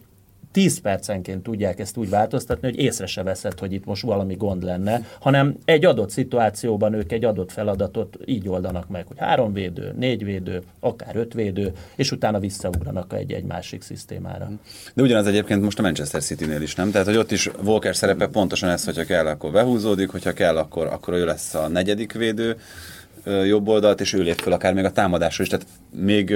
10 0.53 0.81
percenként 0.81 1.43
tudják 1.43 1.79
ezt 1.79 1.97
úgy 1.97 2.09
változtatni, 2.09 2.69
hogy 2.69 2.79
észre 2.79 3.07
se 3.07 3.23
veszed, 3.23 3.59
hogy 3.59 3.73
itt 3.73 3.85
most 3.85 4.03
valami 4.03 4.35
gond 4.35 4.62
lenne, 4.62 5.07
hanem 5.21 5.57
egy 5.65 5.85
adott 5.85 6.11
szituációban 6.11 6.95
ők 6.95 7.12
egy 7.12 7.25
adott 7.25 7.53
feladatot 7.53 8.17
így 8.25 8.49
oldanak 8.49 8.88
meg, 8.88 9.07
hogy 9.07 9.17
három 9.19 9.53
védő, 9.53 9.95
négy 9.99 10.25
védő, 10.25 10.62
akár 10.81 11.17
öt 11.17 11.35
védő, 11.35 11.73
és 11.97 12.12
utána 12.12 12.38
visszaugranak 12.38 13.12
egy-egy 13.12 13.45
másik 13.45 13.83
szisztémára. 13.83 14.51
De 14.95 15.03
ugyanaz 15.03 15.27
egyébként 15.27 15.62
most 15.62 15.79
a 15.79 15.83
Manchester 15.83 16.23
City-nél 16.23 16.62
is, 16.62 16.75
nem? 16.75 16.91
Tehát, 16.91 17.07
hogy 17.07 17.17
ott 17.17 17.31
is 17.31 17.51
Walker 17.65 17.97
szerepe 17.97 18.27
pontosan 18.27 18.69
ez, 18.69 18.85
hogyha 18.85 19.05
kell, 19.05 19.27
akkor 19.27 19.53
behúzódik, 19.53 20.11
hogyha 20.11 20.33
kell, 20.33 20.57
akkor, 20.57 20.87
akkor 20.87 21.15
ő 21.15 21.25
lesz 21.25 21.55
a 21.55 21.69
negyedik 21.69 22.12
védő 22.12 22.57
jobb 23.24 23.68
oldalt, 23.68 24.00
és 24.00 24.12
ő 24.12 24.22
lép 24.22 24.40
föl 24.40 24.52
akár 24.52 24.74
még 24.74 24.85
a 24.85 24.92
támadásra 24.92 25.42
is. 25.42 25.48
Tehát 25.50 25.66
még 25.90 26.35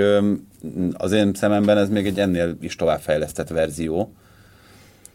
az 0.93 1.13
én 1.13 1.35
szememben 1.35 1.79
ez 1.79 1.89
még 1.89 2.07
egy 2.07 2.19
ennél 2.19 2.57
is 2.61 2.77
továbbfejlesztett 2.77 3.49
verzió, 3.49 4.13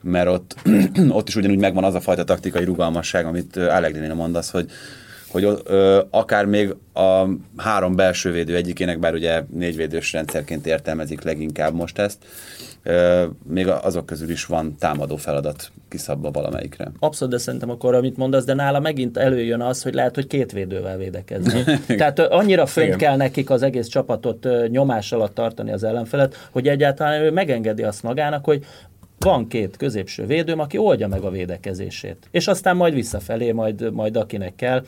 mert 0.01 0.27
ott, 0.27 0.55
ott 1.09 1.27
is 1.27 1.35
ugyanúgy 1.35 1.57
megvan 1.57 1.83
az 1.83 1.95
a 1.95 2.01
fajta 2.01 2.23
taktikai 2.23 2.63
rugalmasság, 2.63 3.25
amit 3.25 3.55
ö, 3.55 3.69
Allegri-nél 3.69 4.13
mondasz, 4.13 4.51
hogy 4.51 4.71
hogy 5.31 5.47
ö, 5.63 6.01
akár 6.09 6.45
még 6.45 6.75
a 6.93 7.25
három 7.57 7.95
belső 7.95 8.31
védő 8.31 8.55
egyikének, 8.55 8.99
bár 8.99 9.13
ugye 9.13 9.43
négyvédős 9.53 10.13
rendszerként 10.13 10.65
értelmezik 10.65 11.21
leginkább 11.21 11.73
most 11.73 11.99
ezt, 11.99 12.17
ö, 12.83 13.25
még 13.47 13.67
azok 13.67 14.05
közül 14.05 14.29
is 14.29 14.45
van 14.45 14.75
támadó 14.79 15.15
feladat 15.15 15.71
kiszabva 15.89 16.31
valamelyikre. 16.31 16.91
Abszolút, 16.99 17.33
de 17.33 17.39
szerintem 17.39 17.69
akkor, 17.69 17.95
amit 17.95 18.17
mondasz, 18.17 18.45
de 18.45 18.53
nála 18.53 18.79
megint 18.79 19.17
előjön 19.17 19.61
az, 19.61 19.83
hogy 19.83 19.93
lehet, 19.93 20.15
hogy 20.15 20.27
két 20.27 20.51
védővel 20.51 20.97
védekezni. 20.97 21.63
Tehát 21.97 22.19
annyira 22.19 22.65
fönt 22.65 22.95
kell 22.95 23.15
nekik 23.15 23.49
az 23.49 23.61
egész 23.61 23.87
csapatot 23.87 24.47
nyomás 24.67 25.11
alatt 25.11 25.33
tartani 25.33 25.71
az 25.71 25.83
ellenfelet, 25.83 26.49
hogy 26.51 26.67
egyáltalán 26.67 27.21
ő 27.21 27.31
megengedi 27.31 27.83
azt 27.83 28.03
magának, 28.03 28.45
hogy 28.45 28.65
van 29.23 29.47
két 29.47 29.77
középső 29.77 30.25
védőm, 30.25 30.59
aki 30.59 30.77
oldja 30.77 31.07
meg 31.07 31.21
a 31.21 31.29
védekezését. 31.29 32.27
És 32.31 32.47
aztán 32.47 32.75
majd 32.75 32.93
visszafelé, 32.93 33.51
majd, 33.51 33.93
majd 33.93 34.17
akinek 34.17 34.55
kell, 34.55 34.85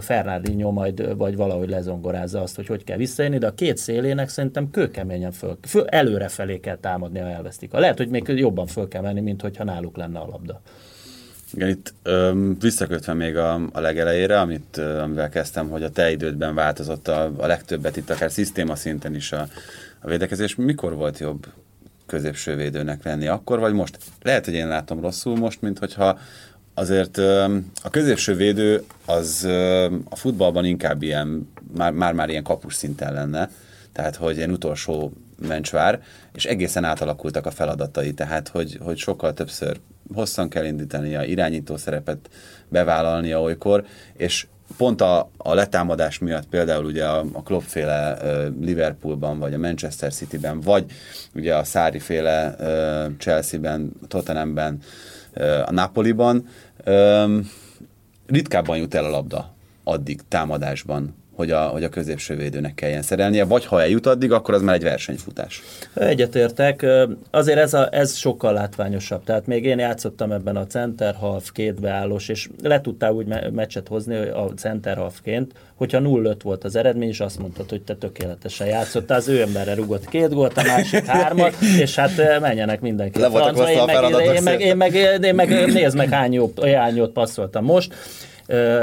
Fernandinho 0.00 0.70
majd, 0.70 1.16
vagy 1.16 1.36
valahogy 1.36 1.68
lezongorázza 1.68 2.42
azt, 2.42 2.56
hogy 2.56 2.66
hogy 2.66 2.84
kell 2.84 2.96
visszajönni, 2.96 3.38
de 3.38 3.46
a 3.46 3.54
két 3.54 3.76
szélének 3.76 4.28
szerintem 4.28 4.70
kőkeményen 4.70 5.32
föl, 5.32 5.58
föl 5.62 5.86
előrefelé 5.86 6.60
kell 6.60 6.76
támadni, 6.76 7.18
ha 7.18 7.26
elvesztik. 7.26 7.72
Lehet, 7.72 7.96
hogy 7.96 8.08
még 8.08 8.28
jobban 8.28 8.66
föl 8.66 8.88
kell 8.88 9.02
menni, 9.02 9.20
mint 9.20 9.42
hogyha 9.42 9.64
náluk 9.64 9.96
lenne 9.96 10.18
a 10.18 10.26
labda. 10.26 10.60
Igen, 11.54 11.68
itt 11.68 11.94
ö, 12.02 12.50
visszakötve 12.60 13.14
még 13.14 13.36
a, 13.36 13.54
a 13.72 13.80
legelejére, 13.80 14.40
amit, 14.40 14.76
amivel 14.76 15.28
kezdtem, 15.28 15.68
hogy 15.68 15.82
a 15.82 15.90
te 15.90 16.10
idődben 16.10 16.54
változott 16.54 17.08
a, 17.08 17.32
a 17.36 17.46
legtöbbet 17.46 17.96
itt, 17.96 18.10
akár 18.10 18.30
szisztéma 18.30 18.74
szinten 18.74 19.14
is 19.14 19.32
a, 19.32 19.46
a 20.00 20.08
védekezés. 20.08 20.54
Mikor 20.54 20.94
volt 20.94 21.18
jobb 21.18 21.46
középső 22.10 22.56
védőnek 22.56 23.04
lenni? 23.04 23.26
Akkor 23.26 23.58
vagy 23.58 23.72
most? 23.72 23.98
Lehet, 24.22 24.44
hogy 24.44 24.54
én 24.54 24.68
látom 24.68 25.00
rosszul 25.00 25.36
most, 25.36 25.62
mint 25.62 25.78
hogyha 25.78 26.18
azért 26.74 27.18
a 27.82 27.90
középső 27.90 28.34
védő 28.34 28.84
az 29.06 29.44
a 30.08 30.16
futballban 30.16 30.64
inkább 30.64 31.02
ilyen, 31.02 31.50
már, 31.76 31.92
már, 31.92 32.12
már 32.12 32.28
ilyen 32.28 32.42
kapus 32.42 32.74
szinten 32.74 33.12
lenne, 33.12 33.50
tehát 33.92 34.16
hogy 34.16 34.36
ilyen 34.36 34.50
utolsó 34.50 35.12
mencsvár, 35.48 36.02
és 36.34 36.44
egészen 36.44 36.84
átalakultak 36.84 37.46
a 37.46 37.50
feladatai, 37.50 38.14
tehát 38.14 38.48
hogy, 38.48 38.78
hogy 38.82 38.98
sokkal 38.98 39.34
többször 39.34 39.80
hosszan 40.14 40.48
kell 40.48 40.64
indítania, 40.64 41.22
irányító 41.22 41.76
szerepet 41.76 42.30
bevállalnia 42.68 43.40
olykor, 43.40 43.84
és 44.16 44.46
pont 44.76 45.00
a, 45.00 45.30
a 45.36 45.54
letámadás 45.54 46.18
miatt 46.18 46.46
például 46.46 46.84
ugye 46.84 47.06
a, 47.06 47.24
a 47.32 47.42
Klopp-féle 47.42 48.18
Liverpoolban, 48.60 49.38
vagy 49.38 49.54
a 49.54 49.58
Manchester 49.58 50.12
City-ben, 50.12 50.60
vagy 50.60 50.84
ugye 51.34 51.56
a 51.56 51.64
Szári-féle 51.64 52.56
Chelsea-ben, 53.18 53.92
Tottenhamben, 54.08 54.78
a 55.64 55.72
Napoliban 55.72 56.48
ritkábban 58.26 58.76
jut 58.76 58.94
el 58.94 59.04
a 59.04 59.10
labda 59.10 59.54
addig 59.84 60.20
támadásban, 60.28 61.14
hogy 61.40 61.50
a, 61.50 61.60
hogy 61.60 61.84
a 61.84 61.88
középső 61.88 62.36
védőnek 62.36 62.74
kelljen 62.74 63.02
szerelnie, 63.02 63.44
vagy 63.44 63.66
ha 63.66 63.80
eljut 63.80 64.06
addig, 64.06 64.32
akkor 64.32 64.54
az 64.54 64.62
már 64.62 64.74
egy 64.74 64.82
versenyfutás. 64.82 65.62
Egyetértek. 65.94 66.86
Azért 67.30 67.58
ez, 67.58 67.74
a, 67.74 67.88
ez 67.92 68.16
sokkal 68.16 68.52
látványosabb. 68.52 69.24
Tehát 69.24 69.46
még 69.46 69.64
én 69.64 69.78
játszottam 69.78 70.32
ebben 70.32 70.56
a 70.56 70.66
center 70.66 71.14
half 71.14 71.52
két 71.52 71.80
beállós, 71.80 72.28
és 72.28 72.48
le 72.62 72.80
tudtál 72.80 73.12
úgy 73.12 73.26
me- 73.26 73.50
meccset 73.50 73.88
hozni 73.88 74.16
a 74.16 74.52
center 74.56 74.96
halfként, 74.96 75.52
hogyha 75.74 76.00
0-5 76.02 76.36
volt 76.42 76.64
az 76.64 76.76
eredmény, 76.76 77.08
és 77.08 77.20
azt 77.20 77.38
mondtad, 77.38 77.68
hogy 77.68 77.82
te 77.82 77.94
tökéletesen 77.94 78.66
játszottál, 78.66 79.18
az 79.18 79.28
ő 79.28 79.40
emberre 79.40 79.74
rugott 79.74 80.08
két 80.08 80.32
gólt, 80.32 80.56
a 80.56 80.62
másik 80.62 81.04
hármat, 81.04 81.54
és 81.84 81.94
hát 81.94 82.40
menjenek 82.40 82.80
mindenki. 82.80 83.20
Le 83.20 83.28
voltak 83.28 83.68
én, 83.68 83.84
meg, 83.84 84.32
én, 84.32 84.42
meg, 84.42 84.60
én, 84.60 84.76
meg, 84.76 84.94
én 85.24 85.34
meg 85.34 85.48
nézd 85.72 85.96
meg 85.96 86.08
hány 86.08 86.32
jót, 86.32 86.64
hány 86.64 86.96
jót 86.96 87.12
passzoltam 87.12 87.64
most. 87.64 87.94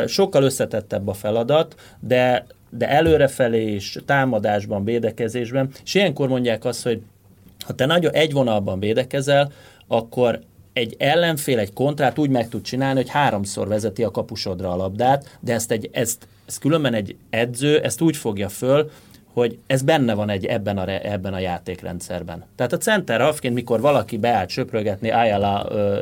Sokkal 0.08 0.44
összetettebb 0.44 1.08
a 1.08 1.14
feladat, 1.14 1.76
de 2.00 2.46
de 2.70 2.90
előrefelé 2.90 3.74
is, 3.74 3.98
támadásban, 4.06 4.84
védekezésben, 4.84 5.70
és 5.84 5.94
ilyenkor 5.94 6.28
mondják 6.28 6.66
azt, 6.66 6.84
hogy 6.84 7.02
ha 7.66 7.74
te 7.74 7.86
nagyon 7.86 8.14
egy 8.14 8.32
vonalban 8.32 8.80
védekezel, 8.80 9.52
akkor 9.88 10.40
egy 10.74 10.96
ellenfél, 10.98 11.60
egy 11.60 11.74
kontrát 11.74 12.18
úgy 12.18 12.30
meg 12.30 12.50
tud 12.50 12.62
csinálni, 12.62 13.00
hogy 13.00 13.10
háromszor 13.10 13.68
vezeti 13.68 14.04
a 14.04 14.12
kapusodra 14.12 14.72
a 14.72 14.76
labdát, 14.76 15.38
de 15.40 15.54
ezt, 15.54 15.72
egy, 15.72 15.90
ezt, 15.92 16.28
ezt 16.46 16.60
különben 16.60 16.94
egy 16.94 17.16
edző 17.30 17.80
ezt 17.80 18.02
úgy 18.02 18.18
fogja 18.18 18.50
föl, 18.50 18.90
hogy 19.38 19.58
ez 19.68 19.82
benne 19.82 20.14
van 20.14 20.30
egy 20.30 20.46
ebben 20.46 20.78
a, 20.78 20.84
re- 20.84 21.02
ebben 21.02 21.34
a 21.34 21.40
játékrendszerben. 21.40 22.44
Tehát 22.56 22.74
a 22.74 22.78
center 22.78 23.22
halfként, 23.22 23.54
mikor 23.54 23.82
valaki 23.82 24.18
beállt 24.18 24.50
söprögetni 24.50 25.12
Ayala 25.12 25.68
ö, 25.72 26.02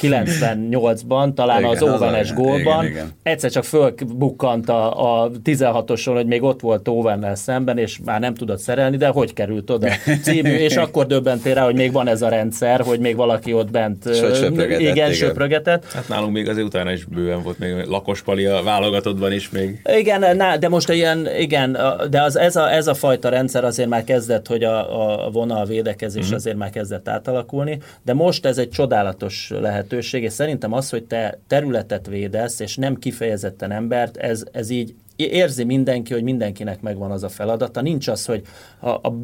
1998-ban, 0.00 1.34
talán 1.34 1.58
Igen, 1.58 1.70
az 1.70 1.82
a- 1.82 2.34
gólban, 2.34 2.84
igen, 2.84 2.84
igen. 2.84 3.12
egyszer 3.22 3.50
csak 3.50 3.64
fölbukkant 3.64 4.68
a, 4.68 5.22
a 5.22 5.30
16-oson, 5.44 6.12
hogy 6.14 6.26
még 6.26 6.42
ott 6.42 6.60
volt 6.60 6.88
Óvennel 6.88 7.34
szemben, 7.34 7.78
és 7.78 7.98
már 8.04 8.20
nem 8.20 8.34
tudott 8.34 8.58
szerelni, 8.58 8.96
de 8.96 9.08
hogy 9.08 9.32
került 9.32 9.70
oda 9.70 9.88
című, 10.22 10.54
és 10.54 10.76
akkor 10.86 11.06
döbbentél 11.06 11.54
rá, 11.54 11.64
hogy 11.64 11.74
még 11.74 11.92
van 11.92 12.08
ez 12.08 12.22
a 12.22 12.28
rendszer, 12.28 12.80
hogy 12.80 13.00
még 13.00 13.16
valaki 13.16 13.52
ott 13.52 13.70
bent 13.70 14.14
söprögetett, 14.14 14.80
igen, 14.80 14.94
igen. 14.94 15.12
söprögetett. 15.12 15.92
Hát 15.92 16.08
nálunk 16.08 16.32
még 16.32 16.48
azért 16.48 16.66
utána 16.66 16.92
is 16.92 17.04
bőven 17.04 17.42
volt, 17.42 17.58
még 17.58 17.84
lakospali 17.84 18.44
a 18.44 18.62
válogatottban 18.62 19.32
is 19.32 19.50
még. 19.50 19.80
Igen, 19.98 20.36
na, 20.36 20.56
de 20.56 20.68
most 20.68 20.90
ilyen, 20.90 21.25
igen, 21.38 21.78
de 22.10 22.22
az, 22.22 22.36
ez, 22.36 22.56
a, 22.56 22.72
ez 22.72 22.86
a 22.86 22.94
fajta 22.94 23.28
rendszer 23.28 23.64
azért 23.64 23.88
már 23.88 24.04
kezdett, 24.04 24.46
hogy 24.46 24.64
a, 24.64 25.26
a 25.26 25.30
vonal 25.30 25.64
védekezés 25.66 26.24
Mhm. 26.24 26.32
mm. 26.32 26.36
azért 26.36 26.56
már 26.56 26.70
kezdett 26.70 27.08
átalakulni, 27.08 27.78
de 28.02 28.14
most 28.14 28.46
ez 28.46 28.58
egy 28.58 28.70
csodálatos 28.70 29.52
lehetőség, 29.60 30.22
és 30.22 30.32
szerintem 30.32 30.72
az, 30.72 30.90
hogy 30.90 31.04
te 31.04 31.38
területet 31.46 32.06
védesz, 32.06 32.60
és 32.60 32.76
nem 32.76 32.96
kifejezetten 32.96 33.70
embert, 33.70 34.16
ez, 34.16 34.44
ez 34.52 34.70
így 34.70 34.94
érzi 35.16 35.64
mindenki, 35.64 36.12
hogy 36.12 36.22
mindenkinek 36.22 36.80
megvan 36.80 37.10
az 37.10 37.22
a 37.22 37.28
feladata. 37.28 37.80
Nincs 37.80 38.08
az, 38.08 38.24
hogy 38.24 38.42
ha 38.78 38.90
a 38.90 39.14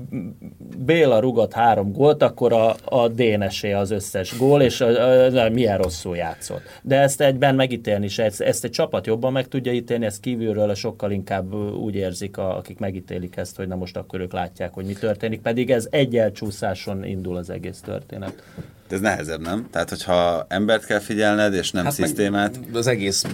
Béla 0.79 1.19
rugott 1.19 1.53
három 1.53 1.93
gólt, 1.93 2.23
akkor 2.23 2.53
a, 2.53 2.75
a 2.85 3.09
Dénesé 3.09 3.73
az 3.73 3.91
összes 3.91 4.39
gól, 4.39 4.63
és 4.63 4.81
a, 4.81 4.87
a, 4.87 5.45
a, 5.45 5.49
milyen 5.49 5.79
rosszul 5.79 6.17
játszott. 6.17 6.63
De 6.83 7.01
ezt 7.01 7.21
egyben 7.21 7.55
megítélni 7.55 8.05
is, 8.05 8.19
ezt, 8.19 8.41
ezt 8.41 8.65
egy 8.65 8.71
csapat 8.71 9.07
jobban 9.07 9.33
meg 9.33 9.49
tudja 9.49 9.73
ítélni, 9.73 10.05
ezt 10.05 10.21
kívülről 10.21 10.75
sokkal 10.75 11.11
inkább 11.11 11.55
úgy 11.55 11.95
érzik, 11.95 12.37
a, 12.37 12.57
akik 12.57 12.79
megítélik 12.79 13.37
ezt, 13.37 13.57
hogy 13.57 13.69
na 13.69 13.77
most 13.77 13.97
akkor 13.97 14.21
ők 14.21 14.33
látják, 14.33 14.75
hogy 14.75 14.85
mi 14.85 14.93
történik, 14.93 15.41
pedig 15.41 15.71
ez 15.71 15.87
egy 15.91 16.17
elcsúszáson 16.17 17.05
indul 17.05 17.37
az 17.37 17.51
egész 17.51 17.81
történet. 17.81 18.43
De 18.93 18.99
ez 18.99 19.05
nehezebb, 19.05 19.41
nem? 19.41 19.67
Tehát, 19.71 19.89
hogyha 19.89 20.47
embert 20.49 20.87
kell 20.87 20.99
figyelned, 20.99 21.55
és 21.55 21.71
nem 21.71 21.85
hát 21.85 21.93
szisztémát. 21.93 22.61
Az 22.73 22.87
egész 22.87 23.25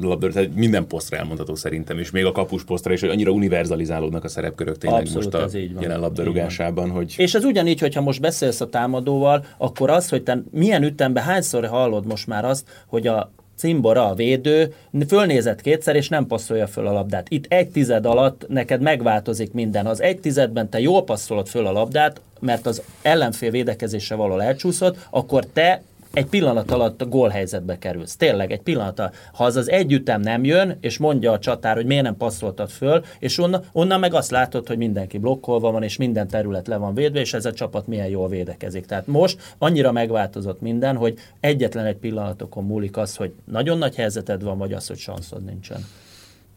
labdarúgás, 0.00 0.42
tehát 0.42 0.58
minden 0.58 0.86
posztra 0.86 1.16
elmondható 1.16 1.54
szerintem, 1.54 1.98
és 1.98 2.10
még 2.10 2.24
a 2.24 2.32
kapus 2.32 2.64
posztra 2.64 2.92
is, 2.92 3.00
hogy 3.00 3.08
annyira 3.08 3.30
univerzalizálódnak 3.30 4.24
a 4.24 4.28
szerepkörök 4.28 4.78
tényleg 4.78 5.00
Abszolút, 5.00 5.32
most 5.32 5.44
ez 5.44 5.54
így 5.54 5.70
a 5.70 5.74
van. 5.74 5.82
jelen 5.82 6.00
labdarúgásában, 6.00 6.90
hogy 6.90 7.14
És 7.16 7.34
ez 7.34 7.44
ugyanígy, 7.44 7.80
hogyha 7.80 8.00
most 8.00 8.20
beszélsz 8.20 8.60
a 8.60 8.68
támadóval, 8.68 9.44
akkor 9.58 9.90
az, 9.90 10.08
hogy 10.08 10.22
te 10.22 10.42
milyen 10.50 10.82
ütemben, 10.82 11.22
hányszor 11.22 11.66
hallod 11.66 12.06
most 12.06 12.26
már 12.26 12.44
azt, 12.44 12.84
hogy 12.86 13.06
a 13.06 13.32
cimbora, 13.58 14.08
a 14.08 14.14
védő, 14.14 14.74
fölnézett 15.08 15.60
kétszer, 15.60 15.96
és 15.96 16.08
nem 16.08 16.26
passzolja 16.26 16.66
föl 16.66 16.86
a 16.86 16.92
labdát. 16.92 17.26
Itt 17.28 17.44
egy 17.48 17.68
tized 17.68 18.06
alatt 18.06 18.48
neked 18.48 18.80
megváltozik 18.80 19.52
minden. 19.52 19.86
Az 19.86 20.02
egy 20.02 20.20
tizedben 20.20 20.68
te 20.68 20.80
jól 20.80 21.04
passzolod 21.04 21.48
föl 21.48 21.66
a 21.66 21.72
labdát, 21.72 22.20
mert 22.40 22.66
az 22.66 22.82
ellenfél 23.02 23.50
védekezése 23.50 24.14
való 24.14 24.38
elcsúszott, 24.38 24.96
akkor 25.10 25.46
te 25.52 25.82
egy 26.12 26.26
pillanat 26.26 26.70
alatt 26.70 27.02
a 27.02 27.06
gólhelyzetbe 27.06 27.78
kerülsz. 27.78 28.16
Tényleg, 28.16 28.52
egy 28.52 28.60
pillanat 28.60 28.98
alatt. 28.98 29.14
Ha 29.32 29.44
az 29.44 29.56
az 29.56 29.70
egy 29.70 29.92
ütem 29.92 30.20
nem 30.20 30.44
jön, 30.44 30.76
és 30.80 30.98
mondja 30.98 31.32
a 31.32 31.38
csatár, 31.38 31.74
hogy 31.74 31.86
miért 31.86 32.02
nem 32.02 32.16
passzoltad 32.16 32.70
föl, 32.70 33.04
és 33.18 33.38
onnan, 33.38 33.64
onnan 33.72 34.00
meg 34.00 34.14
azt 34.14 34.30
látod, 34.30 34.66
hogy 34.66 34.76
mindenki 34.76 35.18
blokkolva 35.18 35.70
van, 35.70 35.82
és 35.82 35.96
minden 35.96 36.28
terület 36.28 36.66
le 36.66 36.76
van 36.76 36.94
védve, 36.94 37.20
és 37.20 37.34
ez 37.34 37.44
a 37.44 37.52
csapat 37.52 37.86
milyen 37.86 38.08
jól 38.08 38.28
védekezik. 38.28 38.86
Tehát 38.86 39.06
most 39.06 39.54
annyira 39.58 39.92
megváltozott 39.92 40.60
minden, 40.60 40.96
hogy 40.96 41.18
egyetlen 41.40 41.84
egy 41.84 41.96
pillanatokon 41.96 42.64
múlik 42.64 42.96
az, 42.96 43.16
hogy 43.16 43.32
nagyon 43.44 43.78
nagy 43.78 43.94
helyzeted 43.94 44.42
van, 44.42 44.58
vagy 44.58 44.72
az, 44.72 44.86
hogy 44.86 44.98
sanszod 44.98 45.44
nincsen. 45.44 45.86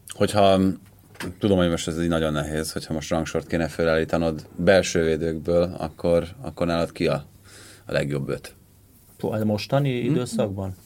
Hogyha 0.08 0.58
tudom, 1.38 1.58
hogy 1.58 1.68
most 1.68 1.88
ez 1.88 2.02
így 2.02 2.08
nagyon 2.08 2.32
nehéz, 2.32 2.72
hogyha 2.72 2.94
most 2.94 3.10
rangsort 3.10 3.46
kéne 3.46 3.68
felállítanod 3.68 4.46
belső 4.56 5.04
védőkből, 5.04 5.74
akkor, 5.78 6.24
akkor 6.40 6.66
nálad 6.66 6.92
ki 6.92 7.06
a, 7.06 7.24
a 7.86 7.92
legjobb 7.92 8.28
öt? 8.28 8.54
A 9.30 9.44
mostani 9.44 9.90
időszakban? 9.90 10.76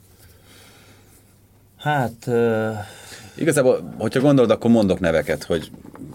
Hát, 1.76 2.26
ö, 2.26 2.70
Igazából, 3.34 3.94
hogyha 3.98 4.20
gondolod, 4.20 4.50
akkor 4.50 4.70
mondok 4.70 5.00
neveket, 5.00 5.44
hogy, 5.44 5.70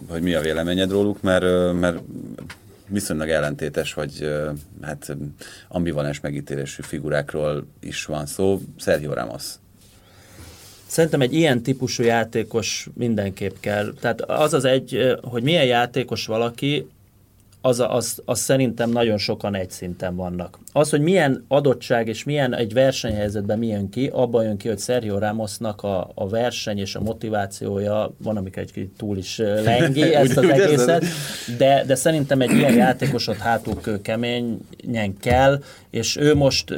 hogy 0.09 0.21
mi 0.21 0.33
a 0.33 0.41
véleményed 0.41 0.91
róluk, 0.91 1.21
mert, 1.21 1.73
mert 1.79 1.99
viszonylag 2.87 3.29
ellentétes, 3.29 3.93
vagy 3.93 4.29
hát 4.81 5.17
ambivalens 5.67 6.19
megítélésű 6.19 6.81
figurákról 6.81 7.65
is 7.79 8.05
van 8.05 8.25
szó. 8.25 8.61
Sergio 8.77 9.13
Ramos. 9.13 9.43
Szerintem 10.85 11.21
egy 11.21 11.33
ilyen 11.33 11.61
típusú 11.61 12.03
játékos 12.03 12.89
mindenképp 12.93 13.55
kell. 13.59 13.93
Tehát 13.99 14.21
az 14.21 14.53
az 14.53 14.65
egy, 14.65 15.17
hogy 15.21 15.43
milyen 15.43 15.65
játékos 15.65 16.25
valaki, 16.25 16.87
az, 17.61 17.79
az, 17.87 18.21
az 18.25 18.39
szerintem 18.39 18.89
nagyon 18.89 19.17
sokan 19.17 19.55
egy 19.55 19.71
szinten 19.71 20.15
vannak. 20.15 20.59
Az, 20.71 20.89
hogy 20.89 21.01
milyen 21.01 21.45
adottság 21.47 22.07
és 22.07 22.23
milyen 22.23 22.55
egy 22.55 22.73
versenyhelyzetben 22.73 23.59
mi 23.59 23.67
jön 23.67 23.89
ki, 23.89 24.09
abban 24.13 24.43
jön 24.43 24.57
ki, 24.57 24.67
hogy 24.67 24.79
Sergio 24.79 25.17
Ramosnak 25.17 25.83
a, 25.83 26.11
a 26.15 26.27
verseny 26.29 26.79
és 26.79 26.95
a 26.95 27.01
motivációja, 27.01 28.13
van, 28.23 28.37
amikor 28.37 28.61
egy 28.61 28.71
kicsit 28.71 28.91
túl 28.97 29.17
is 29.17 29.37
lengi 29.37 30.13
ezt 30.15 30.37
az 30.37 30.49
egészet, 30.49 31.03
de, 31.57 31.83
de 31.85 31.95
szerintem 31.95 32.41
egy 32.41 32.51
ilyen 32.51 32.75
játékosot 32.75 33.37
hátul 33.37 34.01
keményen 34.01 35.17
kell, 35.19 35.61
és 35.89 36.17
ő 36.17 36.35
most 36.35 36.73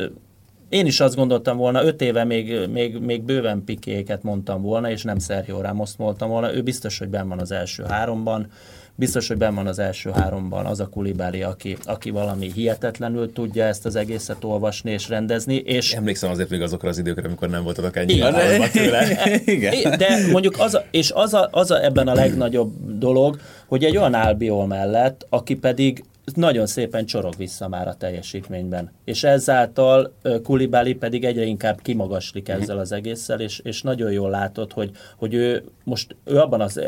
én 0.70 0.86
is 0.86 1.00
azt 1.00 1.16
gondoltam 1.16 1.58
volna, 1.58 1.84
öt 1.84 2.02
éve 2.02 2.24
még, 2.24 2.68
még, 2.72 2.98
még 3.00 3.24
bőven 3.24 3.64
pikéket 3.64 4.24
mondtam 4.24 4.62
volna, 4.62 4.90
és 4.90 5.04
nem 5.04 5.20
Sergio 5.20 5.62
Ramoszt 5.62 5.98
mondtam 5.98 6.30
volna. 6.30 6.54
Ő 6.54 6.62
biztos, 6.62 6.98
hogy 6.98 7.08
benn 7.08 7.28
van 7.28 7.40
az 7.40 7.52
első 7.52 7.84
háromban, 7.84 8.48
biztos, 8.96 9.28
hogy 9.28 9.38
benn 9.38 9.56
van 9.56 9.68
az 9.68 9.80
első 9.80 10.12
háromban 10.12 10.66
az 10.66 10.80
a 10.80 10.88
Kulibáli, 10.88 11.44
aki, 11.44 11.78
aki 11.84 12.10
valami 12.10 12.52
hihetetlenül 12.52 13.34
tudja 13.34 13.66
ezt 13.66 13.86
az 13.86 13.96
egészet 13.96 14.44
olvasni 14.44 14.92
és 14.92 15.10
rendezni, 15.10 15.56
és 15.56 15.94
emlékszem 15.94 16.30
azért 16.30 16.50
még 16.50 16.62
azokra 16.62 16.90
az 16.90 16.98
időkre, 16.98 17.28
amikor 17.28 17.50
nem 17.50 17.64
voltatok 17.64 18.10
Igen. 18.10 18.34
távol 18.34 18.70
tőle. 18.70 19.08
Igen. 19.46 19.98
de 19.98 20.28
mondjuk 20.32 20.60
az 20.60 20.74
a, 20.74 20.84
és 20.92 21.12
az 21.12 21.34
a, 21.34 21.48
az 21.52 21.72
a 21.72 21.84
ebben 21.84 22.08
a 22.08 22.14
legnagyobb 22.14 22.98
dolog, 22.98 23.40
hogy 23.66 23.84
egy 23.84 23.98
olyan 23.98 24.14
Albiol 24.14 24.68
mellett, 24.68 25.26
aki 25.30 25.56
pedig 25.56 26.04
nagyon 26.36 26.66
szépen 26.66 27.06
csorog 27.06 27.34
vissza 27.38 27.68
már 27.68 27.88
a 27.88 27.94
teljesítményben. 27.94 28.92
És 29.06 29.24
ezáltal 29.24 30.14
Kulibáli 30.44 30.94
pedig 30.94 31.26
egyre 31.26 31.44
inkább 31.44 31.82
kimagaslik 31.82 32.50
ezzel 32.50 32.78
az 32.78 32.92
egésszel, 32.92 33.40
és, 33.40 33.60
és 33.60 33.82
nagyon 33.82 34.12
jól 34.12 34.30
látod, 34.30 34.72
hogy, 34.72 34.92
hogy 35.18 35.34
ő 35.34 35.64
most 35.84 36.16
ő 36.24 36.38
abban 36.38 36.62
az 36.62 36.82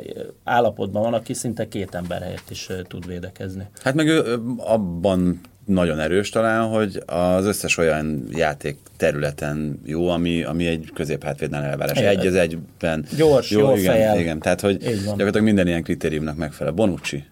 állapotban 0.44 1.02
van, 1.02 1.14
aki 1.14 1.34
szinte 1.34 1.68
két 1.68 1.96
ember 1.96 2.22
helyett 2.22 2.50
is 2.50 2.70
tud 2.88 3.08
védekezni. 3.08 3.68
Hát 3.84 3.94
meg 3.94 4.08
ő 4.08 4.40
abban 4.58 5.42
nagyon 5.66 6.00
erős 6.00 6.30
talán, 6.30 6.68
hogy 6.68 7.04
az 7.06 7.46
összes 7.46 7.78
olyan 7.78 8.28
játék 8.32 8.78
területen 8.98 9.80
jó, 9.86 10.10
ami, 10.10 10.44
ami 10.44 10.66
egy 10.66 10.92
középhátvédnál 10.94 11.64
elvárás. 11.64 11.98
Igen. 11.98 12.20
Egy 12.20 12.28
az 12.28 12.36
egyben. 12.36 13.06
Gyors, 13.18 13.50
jól 13.50 13.78
igen, 13.78 13.94
fejel. 13.94 14.20
igen, 14.20 14.40
tehát 14.40 14.62
hogy 14.62 14.78
gyakorlatilag 14.78 15.44
minden 15.44 15.68
ilyen 15.68 15.84
kritériumnak 15.84 16.38
megfelel. 16.38 16.74
Bonucci. 16.74 17.26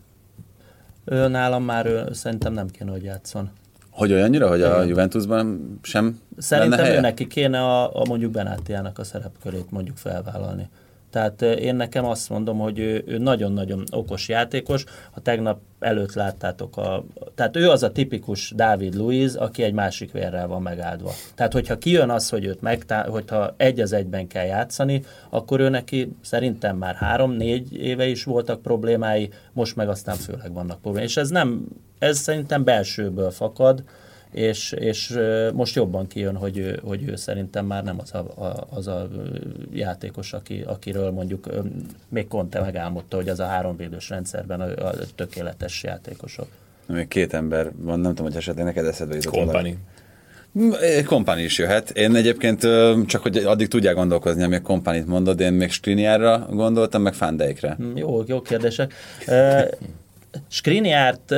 Ő 1.06 1.28
nálam 1.28 1.64
már 1.64 1.86
ő, 1.86 2.08
szerintem 2.12 2.54
nem 2.54 2.68
kéne, 2.68 2.92
hogy 2.92 3.04
játszon. 3.04 3.50
Hogy 3.90 4.12
olyannyira, 4.12 4.48
hogy 4.48 4.62
a 4.62 4.84
Juventusban 4.84 5.80
sem 5.82 6.20
Szerintem 6.38 6.72
lenne 6.72 6.84
ő 6.84 6.88
helye? 6.88 7.02
neki 7.02 7.28
kéne 7.28 7.60
a, 7.60 8.02
a 8.02 8.06
mondjuk 8.08 8.32
Benátiának 8.32 9.00
a 9.00 9.04
szerepkörét 9.04 9.72
mondjuk 9.72 9.98
felvállalni. 9.98 10.70
Tehát 11.14 11.42
én 11.42 11.76
nekem 11.76 12.06
azt 12.06 12.30
mondom, 12.30 12.60
hogy 12.60 12.80
ő, 12.80 13.18
nagyon-nagyon 13.18 13.84
okos 13.92 14.28
játékos. 14.28 14.84
Ha 15.12 15.22
tegnap 15.22 15.60
előtt 15.80 16.14
láttátok, 16.14 16.78
a, 16.78 17.04
tehát 17.36 17.56
ő 17.56 17.70
az 17.70 17.84
a 17.84 17.92
tipikus 17.92 18.52
Dávid 18.56 18.96
Luiz, 18.96 19.36
aki 19.36 19.64
egy 19.64 19.74
másik 19.74 20.12
vérrel 20.12 20.48
van 20.48 20.62
megáldva. 20.62 21.12
Tehát 21.36 21.54
hogyha 21.54 21.78
kijön 21.78 22.10
az, 22.10 22.30
hogy 22.30 22.46
őt 22.46 22.62
megtá, 22.62 23.08
hogyha 23.08 23.54
egy 23.58 23.80
az 23.80 23.94
egyben 23.94 24.28
kell 24.28 24.46
játszani, 24.46 25.04
akkor 25.30 25.60
ő 25.60 25.70
neki 25.70 26.16
szerintem 26.22 26.78
már 26.78 26.96
három-négy 26.96 27.76
éve 27.76 28.08
is 28.08 28.24
voltak 28.24 28.62
problémái, 28.62 29.30
most 29.52 29.76
meg 29.76 29.90
aztán 29.90 30.16
főleg 30.16 30.54
vannak 30.54 30.82
problémái. 30.82 31.08
És 31.08 31.18
ez 31.18 31.30
nem, 31.30 31.66
ez 32.00 32.18
szerintem 32.18 32.64
belsőből 32.64 33.32
fakad, 33.32 33.84
és, 34.34 34.72
és 34.72 35.20
most 35.54 35.76
jobban 35.76 36.08
kijön, 36.08 36.36
hogy 36.36 36.58
ő, 36.58 36.80
hogy 36.84 37.08
ő 37.08 37.16
szerintem 37.16 37.66
már 37.66 37.84
nem 37.84 38.00
az 38.00 38.14
a, 38.14 38.18
a, 38.18 38.68
az 38.70 38.88
a 38.88 39.08
játékos, 39.74 40.34
aki, 40.34 40.64
akiről 40.66 41.12
mondjuk 41.12 41.50
még 42.10 42.28
Conte 42.28 42.62
megálmodta, 42.62 43.16
hogy 43.16 43.30
az 43.30 43.40
a 43.40 43.46
háromvédős 43.46 44.10
rendszerben 44.10 44.62
a, 44.62 44.88
a 44.88 44.94
tökéletes 45.16 45.84
játékosok. 45.84 46.48
Még 46.88 47.08
két 47.08 47.34
ember 47.34 47.72
van, 47.76 48.00
nem 48.00 48.12
tudom, 48.12 48.26
hogy 48.26 48.36
esetleg 48.36 48.66
neked 48.66 48.86
eszedbe 48.86 49.16
jutott 49.16 49.34
Kompani. 49.34 49.78
Kompani 51.06 51.42
is 51.42 51.58
jöhet. 51.58 51.90
Én 51.90 52.16
egyébként 52.16 52.62
csak, 53.06 53.22
hogy 53.22 53.38
addig 53.38 53.68
tudják 53.68 53.96
gondolkozni, 53.96 54.44
amíg 54.44 54.62
Kompanit 54.62 55.08
mondod, 55.08 55.40
én 55.40 55.54
még 55.54 55.72
Skriniárra 55.72 56.48
gondoltam, 56.52 57.02
meg 57.02 57.14
Fandeikre. 57.14 57.78
Mm, 57.82 57.96
Jó, 57.96 58.24
jó 58.28 58.42
kérdések. 58.42 58.94
Skriniárt 60.48 61.34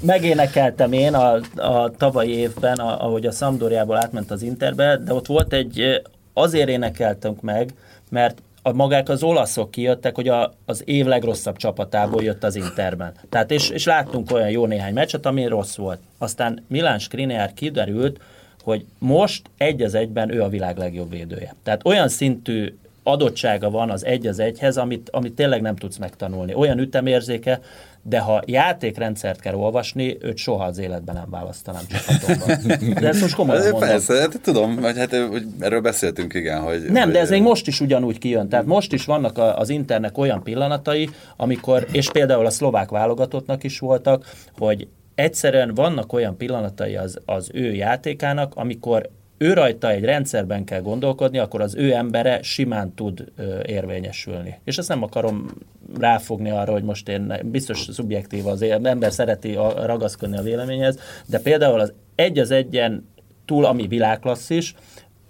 megénekeltem 0.00 0.92
én 0.92 1.14
a, 1.14 1.40
a 1.56 1.90
tavalyi 1.90 2.30
évben, 2.30 2.78
a, 2.78 3.04
ahogy 3.04 3.26
a 3.26 3.30
Sampdoriából 3.30 3.96
átment 3.96 4.30
az 4.30 4.42
Interbe, 4.42 4.96
de 4.96 5.14
ott 5.14 5.26
volt 5.26 5.52
egy, 5.52 6.02
azért 6.32 6.68
énekeltünk 6.68 7.40
meg, 7.40 7.74
mert 8.08 8.42
a 8.62 8.72
magák 8.72 9.08
az 9.08 9.22
olaszok 9.22 9.70
kijöttek, 9.70 10.14
hogy 10.14 10.28
a, 10.28 10.52
az 10.64 10.82
év 10.84 11.06
legrosszabb 11.06 11.56
csapatából 11.56 12.22
jött 12.22 12.44
az 12.44 12.56
Interben. 12.56 13.12
Tehát 13.28 13.50
és, 13.50 13.70
és 13.70 13.84
láttunk 13.84 14.32
olyan 14.32 14.50
jó 14.50 14.66
néhány 14.66 14.92
meccset, 14.92 15.26
ami 15.26 15.46
rossz 15.46 15.76
volt. 15.76 15.98
Aztán 16.18 16.64
Milán 16.68 16.98
Skriniar 16.98 17.52
kiderült, 17.54 18.20
hogy 18.62 18.84
most 18.98 19.50
egy 19.56 19.82
az 19.82 19.94
egyben 19.94 20.34
ő 20.34 20.42
a 20.42 20.48
világ 20.48 20.76
legjobb 20.76 21.10
védője. 21.10 21.54
Tehát 21.62 21.86
olyan 21.86 22.08
szintű 22.08 22.74
adottsága 23.02 23.70
van 23.70 23.90
az 23.90 24.04
egy 24.04 24.26
az 24.26 24.38
egyhez, 24.38 24.76
amit, 24.76 25.10
amit 25.10 25.32
tényleg 25.32 25.60
nem 25.60 25.76
tudsz 25.76 25.96
megtanulni. 25.96 26.54
Olyan 26.54 26.78
ütemérzéke, 26.78 27.60
de 28.02 28.18
ha 28.18 28.42
játékrendszert 28.46 29.40
kell 29.40 29.54
olvasni, 29.54 30.16
őt 30.20 30.36
soha 30.36 30.64
az 30.64 30.78
életben 30.78 31.14
nem 31.14 31.30
választanám 31.30 31.82
csapatomban. 31.88 32.94
De 33.00 33.08
ezt 33.08 33.20
most 33.20 33.34
komolyan 33.34 33.62
mondom. 33.62 33.80
Persze, 33.80 34.20
hát 34.20 34.40
tudom, 34.42 34.76
vagy 34.76 34.98
hát 34.98 35.16
hogy 35.16 35.44
erről 35.58 35.80
beszéltünk, 35.80 36.34
igen, 36.34 36.60
hogy... 36.60 36.82
Nem, 36.90 37.04
hogy, 37.04 37.12
de 37.12 37.18
ez 37.18 37.30
még 37.30 37.42
most 37.42 37.66
is 37.66 37.80
ugyanúgy 37.80 38.18
kijön. 38.18 38.48
Tehát 38.48 38.66
most 38.66 38.92
is 38.92 39.04
vannak 39.04 39.38
a- 39.38 39.58
az 39.58 39.68
internek 39.68 40.18
olyan 40.18 40.42
pillanatai, 40.42 41.08
amikor, 41.36 41.86
és 41.92 42.10
például 42.10 42.46
a 42.46 42.50
szlovák 42.50 42.90
válogatottnak 42.90 43.64
is 43.64 43.78
voltak, 43.78 44.34
hogy 44.58 44.88
egyszerűen 45.14 45.74
vannak 45.74 46.12
olyan 46.12 46.36
pillanatai 46.36 46.96
az, 46.96 47.18
az 47.24 47.50
ő 47.52 47.74
játékának, 47.74 48.52
amikor 48.54 49.10
ő 49.38 49.52
rajta 49.52 49.90
egy 49.90 50.04
rendszerben 50.04 50.64
kell 50.64 50.80
gondolkodni, 50.80 51.38
akkor 51.38 51.60
az 51.60 51.74
ő 51.74 51.92
embere 51.94 52.42
simán 52.42 52.94
tud 52.94 53.24
ö, 53.36 53.60
érvényesülni. 53.66 54.60
És 54.64 54.78
ezt 54.78 54.88
nem 54.88 55.02
akarom 55.02 55.46
ráfogni 55.98 56.50
arra, 56.50 56.72
hogy 56.72 56.82
most 56.82 57.08
én 57.08 57.40
biztos 57.44 57.88
szubjektív 57.90 58.46
az 58.46 58.62
ember 58.62 59.12
szereti 59.12 59.54
a, 59.54 59.86
ragaszkodni 59.86 60.36
a 60.36 60.42
véleményhez, 60.42 60.98
de 61.26 61.38
például 61.38 61.80
az 61.80 61.92
egy 62.14 62.38
az 62.38 62.50
egyen 62.50 63.08
túl, 63.44 63.64
ami 63.64 63.86
világklasszis, 63.86 64.74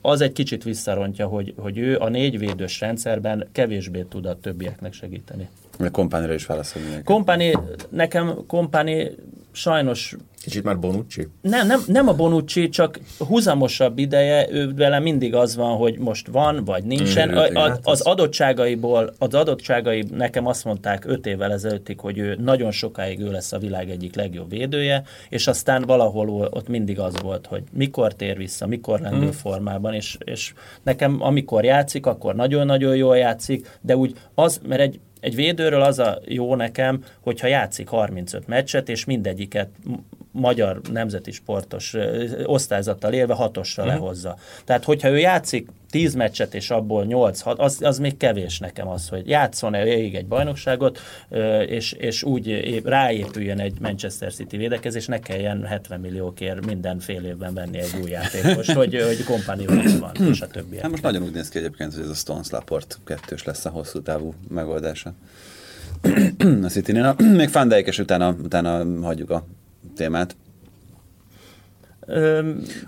az 0.00 0.20
egy 0.20 0.32
kicsit 0.32 0.64
visszarontja, 0.64 1.26
hogy, 1.26 1.54
hogy 1.56 1.78
ő 1.78 1.98
a 1.98 2.08
négyvédős 2.08 2.80
rendszerben 2.80 3.48
kevésbé 3.52 4.02
tud 4.08 4.26
a 4.26 4.38
többieknek 4.40 4.92
segíteni. 4.92 5.48
Kompánira 5.92 6.34
is 6.34 6.46
válaszolni. 6.46 7.02
Kompáni, 7.04 7.52
nekem 7.88 8.44
kompáni 8.46 9.10
sajnos 9.52 10.16
Kicsit 10.42 10.64
már 10.64 10.78
Bonucci? 10.78 11.28
nem, 11.40 11.66
nem, 11.66 11.80
nem 11.86 12.08
a 12.08 12.14
Bonucci, 12.14 12.68
csak 12.68 13.00
húzamosabb 13.18 13.98
ideje, 13.98 14.50
ő 14.50 14.74
vele 14.74 14.98
mindig 14.98 15.34
az 15.34 15.56
van, 15.56 15.76
hogy 15.76 15.98
most 15.98 16.28
van, 16.28 16.64
vagy 16.64 16.84
nincsen. 16.84 17.28
Mm, 17.28 17.36
A, 17.36 17.46
a, 17.46 17.60
hát 17.60 17.80
az 17.82 18.00
adottságaiból, 18.00 19.14
az 19.18 19.34
adottságai 19.34 20.04
nekem 20.10 20.46
azt 20.46 20.64
mondták 20.64 21.04
öt 21.04 21.26
évvel 21.26 21.52
ezelőttig, 21.52 22.00
hogy 22.00 22.18
ő 22.18 22.36
nagyon 22.40 22.70
sokáig 22.70 23.20
ő 23.20 23.30
lesz 23.30 23.52
a 23.52 23.58
világ 23.58 23.90
egyik 23.90 24.14
legjobb 24.14 24.50
védője, 24.50 25.02
és 25.28 25.46
aztán 25.46 25.82
valahol 25.82 26.48
ott 26.50 26.68
mindig 26.68 26.98
az 26.98 27.20
volt, 27.22 27.46
hogy 27.46 27.62
mikor 27.72 28.14
tér 28.14 28.36
vissza, 28.36 28.66
mikor 28.66 29.00
lendül 29.00 29.28
mm. 29.28 29.30
formában, 29.30 29.94
és, 29.94 30.16
és 30.24 30.52
nekem 30.82 31.16
amikor 31.22 31.64
játszik, 31.64 32.06
akkor 32.06 32.34
nagyon-nagyon 32.34 32.96
jól 32.96 33.16
játszik, 33.16 33.78
de 33.80 33.96
úgy 33.96 34.14
az, 34.34 34.60
mert 34.68 34.80
egy 34.80 35.00
egy 35.20 35.34
védőről 35.34 35.82
az 35.82 35.98
a 35.98 36.20
jó 36.26 36.54
nekem, 36.54 37.04
hogyha 37.20 37.46
játszik 37.46 37.88
35 37.88 38.46
meccset, 38.46 38.88
és 38.88 39.04
mindegyiket 39.04 39.68
magyar 40.32 40.80
nemzeti 40.92 41.30
sportos 41.30 41.96
osztályzattal 42.44 43.12
élve 43.12 43.34
hatosra 43.34 43.82
uh-huh. 43.82 43.98
lehozza. 43.98 44.36
Tehát, 44.64 44.84
hogyha 44.84 45.08
ő 45.08 45.18
játszik 45.18 45.68
10 45.90 46.14
meccset, 46.14 46.54
és 46.54 46.70
abból 46.70 47.04
8 47.04 47.40
6 47.40 47.58
az, 47.58 47.78
az 47.82 47.98
még 47.98 48.16
kevés 48.16 48.58
nekem 48.58 48.88
az, 48.88 49.08
hogy 49.08 49.28
játszon-e 49.28 49.82
végig 49.82 50.14
egy 50.14 50.26
bajnokságot, 50.26 50.98
és, 51.66 51.92
és 51.92 52.22
úgy 52.22 52.80
ráépüljön 52.84 53.60
egy 53.60 53.80
Manchester 53.80 54.32
City 54.32 54.56
védekezés, 54.56 55.06
ne 55.06 55.18
kelljen 55.18 55.64
70 55.64 56.00
milliókért 56.00 56.66
minden 56.66 56.98
fél 56.98 57.24
évben 57.24 57.54
venni 57.54 57.78
egy 57.78 57.94
új 58.02 58.10
játékos, 58.10 58.72
hogy, 58.72 59.02
hogy 59.02 59.24
kompánió 59.24 59.66
van, 60.00 60.28
és 60.28 60.40
a 60.40 60.46
többi. 60.46 60.78
Hát 60.78 60.90
most 60.90 61.02
nagyon 61.02 61.22
úgy 61.22 61.34
néz 61.34 61.48
ki 61.48 61.58
egyébként, 61.58 61.94
hogy 61.94 62.02
ez 62.02 62.08
a 62.08 62.14
Stones 62.14 62.50
Laport 62.50 62.98
kettős 63.04 63.44
lesz 63.44 63.64
a 63.64 63.70
hosszú 63.70 64.02
távú 64.02 64.34
megoldása. 64.48 65.12
a 66.62 66.68
city 66.68 66.92
-nél. 66.92 67.14
Még 67.18 67.50
Van 67.52 67.70
és 67.72 67.98
utána, 67.98 68.36
utána 68.42 69.02
hagyjuk 69.02 69.30
a 69.30 69.46
témát. 70.00 70.36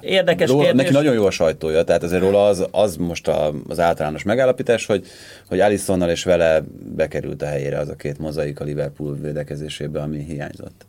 érdekes 0.01 0.49
róla, 0.49 0.63
kérdés. 0.63 0.83
Neki 0.83 0.95
nagyon 0.95 1.15
jó 1.15 1.27
a 1.27 1.31
sajtója, 1.31 1.85
tehát 1.85 2.03
azért 2.03 2.23
róla 2.23 2.47
az, 2.47 2.67
az 2.71 2.97
most 2.97 3.29
a, 3.29 3.53
az 3.69 3.79
általános 3.79 4.23
megállapítás, 4.23 4.87
hogy, 4.87 5.07
hogy 5.49 5.61
Alisonnal 5.61 6.11
és 6.11 6.25
vele 6.25 6.63
bekerült 6.97 7.43
a 7.43 7.47
helyére 7.47 7.79
az 7.79 7.89
a 7.89 7.95
két 7.95 8.19
mozaik 8.19 8.61
a 8.61 8.65
Liverpool 8.65 9.15
védekezésébe, 9.15 10.01
ami 10.01 10.25
hiányzott. 10.25 10.87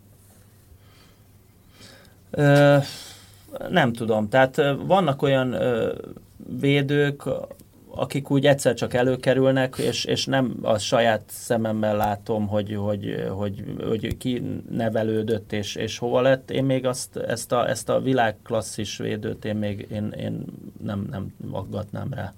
Ö, 2.32 2.78
nem 3.70 3.94
tudom, 3.94 4.30
tehát 4.30 4.62
vannak 4.86 5.22
olyan 5.22 5.54
ö, 5.54 5.94
védők, 6.60 7.24
akik 7.96 8.30
úgy 8.30 8.46
egyszer 8.46 8.74
csak 8.74 8.94
előkerülnek, 8.94 9.76
és, 9.78 10.06
és 10.06 10.26
nem 10.26 10.58
a 10.62 10.78
saját 10.78 11.22
szememmel 11.28 11.96
látom, 11.96 12.48
hogy, 12.48 12.76
hogy, 12.76 13.26
hogy, 13.30 13.64
hogy 13.88 14.18
ki 14.18 14.62
nevelődött 14.72 15.52
és, 15.52 15.76
és 15.76 15.98
hova 15.98 16.22
lett. 16.22 16.52
Én 16.52 16.64
még 16.64 16.86
azt, 16.86 17.18
ezt, 17.18 17.52
a, 17.52 17.70
ezt 17.70 17.90
a 17.90 18.00
világklasszis 18.00 18.98
védőt 18.98 19.46
én 19.46 19.56
még 19.56 19.88
én, 19.92 20.14
én 20.18 20.46
nem, 20.84 21.08
nem 21.12 21.34
aggatnám 21.52 22.14
rá. 22.14 22.34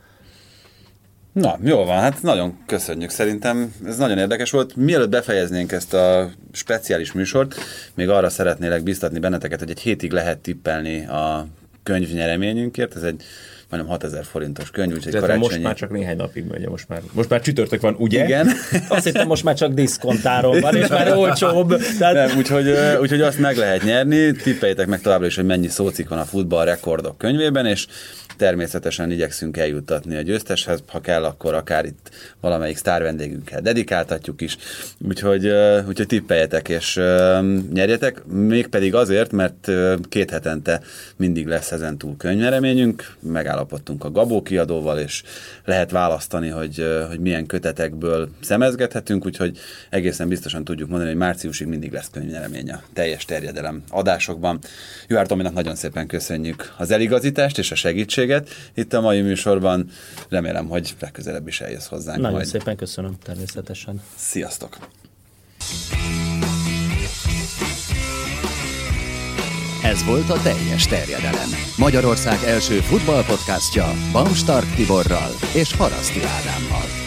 Na, 1.31 1.57
jó 1.63 1.83
van, 1.83 1.99
hát 1.99 2.21
nagyon 2.21 2.57
köszönjük. 2.65 3.09
Szerintem 3.09 3.73
ez 3.85 3.97
nagyon 3.97 4.17
érdekes 4.17 4.51
volt. 4.51 4.75
Mielőtt 4.75 5.09
befejeznénk 5.09 5.71
ezt 5.71 5.93
a 5.93 6.29
speciális 6.51 7.11
műsort, 7.11 7.55
még 7.93 8.09
arra 8.09 8.29
szeretnélek 8.29 8.83
biztatni 8.83 9.19
benneteket, 9.19 9.59
hogy 9.59 9.69
egy 9.69 9.79
hétig 9.79 10.11
lehet 10.11 10.37
tippelni 10.37 11.05
a 11.05 11.47
könyv 11.83 12.13
nyereményünkért. 12.13 12.95
Ez 12.95 13.03
egy 13.03 13.23
majdnem 13.69 13.91
6000 13.91 14.25
forintos 14.25 14.71
könyv, 14.71 14.93
úgyhogy 14.93 15.13
karácsonyi... 15.13 15.39
most 15.39 15.61
már 15.61 15.75
csak 15.75 15.91
néhány 15.91 16.15
napig 16.15 16.45
megy, 16.47 16.67
most 16.67 16.87
már, 16.87 17.01
most 17.11 17.29
már 17.29 17.41
csütörtök 17.41 17.81
van, 17.81 17.95
ugye? 17.97 18.23
Igen. 18.23 18.49
Azt 18.87 19.03
hittem 19.03 19.27
most 19.27 19.43
már 19.43 19.55
csak 19.55 19.73
diszkontáron 19.73 20.59
van, 20.59 20.75
és 20.75 20.87
már 20.87 21.17
olcsóbb. 21.17 21.81
Tehát... 21.99 22.27
Nem, 22.27 22.37
úgyhogy, 22.37 22.73
úgyhogy 23.01 23.21
azt 23.21 23.39
meg 23.39 23.57
lehet 23.57 23.83
nyerni. 23.83 24.31
Tippeljétek 24.31 24.87
meg 24.87 25.01
továbbra 25.01 25.25
is, 25.25 25.35
hogy 25.35 25.45
mennyi 25.45 25.67
szócik 25.67 26.09
van 26.09 26.19
a 26.19 26.25
futball 26.25 26.65
rekordok 26.65 27.17
könyvében, 27.17 27.65
és 27.65 27.87
Természetesen 28.37 29.11
igyekszünk 29.11 29.57
eljuttatni 29.57 30.15
a 30.15 30.21
győzteshez, 30.21 30.83
ha 30.87 31.01
kell, 31.01 31.23
akkor 31.23 31.53
akár 31.53 31.85
itt 31.85 32.09
valamelyik 32.41 32.77
sztár 32.77 33.01
vendégünkkel 33.01 33.61
dedikáltatjuk 33.61 34.41
is. 34.41 34.57
Úgyhogy, 35.07 35.47
úgyhogy 35.87 36.07
tippeljetek 36.07 36.69
és 36.69 36.95
nyerjetek, 37.73 38.25
mégpedig 38.25 38.95
azért, 38.95 39.31
mert 39.31 39.71
két 40.09 40.31
hetente 40.31 40.81
mindig 41.15 41.47
lesz 41.47 41.71
ezen 41.71 41.97
túl 41.97 42.17
könyvereményünk, 42.17 43.15
megállapodtunk 43.19 44.03
a 44.03 44.11
Gabó 44.11 44.41
kiadóval, 44.41 44.99
és 44.99 45.23
lehet 45.65 45.91
választani, 45.91 46.49
hogy, 46.49 46.85
hogy 47.07 47.19
milyen 47.19 47.45
kötetekből 47.45 48.29
szemezgethetünk, 48.41 49.25
úgyhogy 49.25 49.57
egészen 49.89 50.27
biztosan 50.27 50.63
tudjuk 50.63 50.89
mondani, 50.89 51.09
hogy 51.09 51.19
márciusig 51.19 51.67
mindig 51.67 51.91
lesz 51.91 52.09
könyveremény 52.11 52.71
a 52.71 52.81
teljes 52.93 53.25
terjedelem 53.25 53.83
adásokban. 53.89 54.59
Juhár 55.07 55.27
Tominak 55.27 55.53
nagyon 55.53 55.75
szépen 55.75 56.07
köszönjük 56.07 56.73
az 56.77 56.91
eligazítást 56.91 57.57
és 57.57 57.71
a 57.71 57.75
segítséget, 57.75 58.23
segítséget 58.25 58.49
itt 58.73 58.93
a 58.93 59.01
mai 59.01 59.21
műsorban. 59.21 59.89
Remélem, 60.29 60.67
hogy 60.67 60.95
legközelebb 60.99 61.47
is 61.47 61.61
eljössz 61.61 61.87
hozzánk 61.87 62.17
Nagyon 62.21 62.35
majd. 62.35 62.47
szépen 62.47 62.75
köszönöm, 62.75 63.15
természetesen. 63.23 64.01
Sziasztok! 64.15 64.77
Ez 69.83 70.03
volt 70.05 70.29
a 70.29 70.41
teljes 70.41 70.87
terjedelem. 70.87 71.49
Magyarország 71.77 72.43
első 72.43 72.79
futballpodcastja 72.79 73.85
Baumstark 74.11 74.75
Tiborral 74.75 75.31
és 75.53 75.75
Haraszti 75.75 76.19
Ádámmal. 76.19 77.03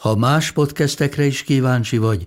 Ha 0.00 0.16
más 0.16 0.52
podcastekre 0.52 1.24
is 1.24 1.42
kíváncsi 1.42 1.98
vagy, 1.98 2.26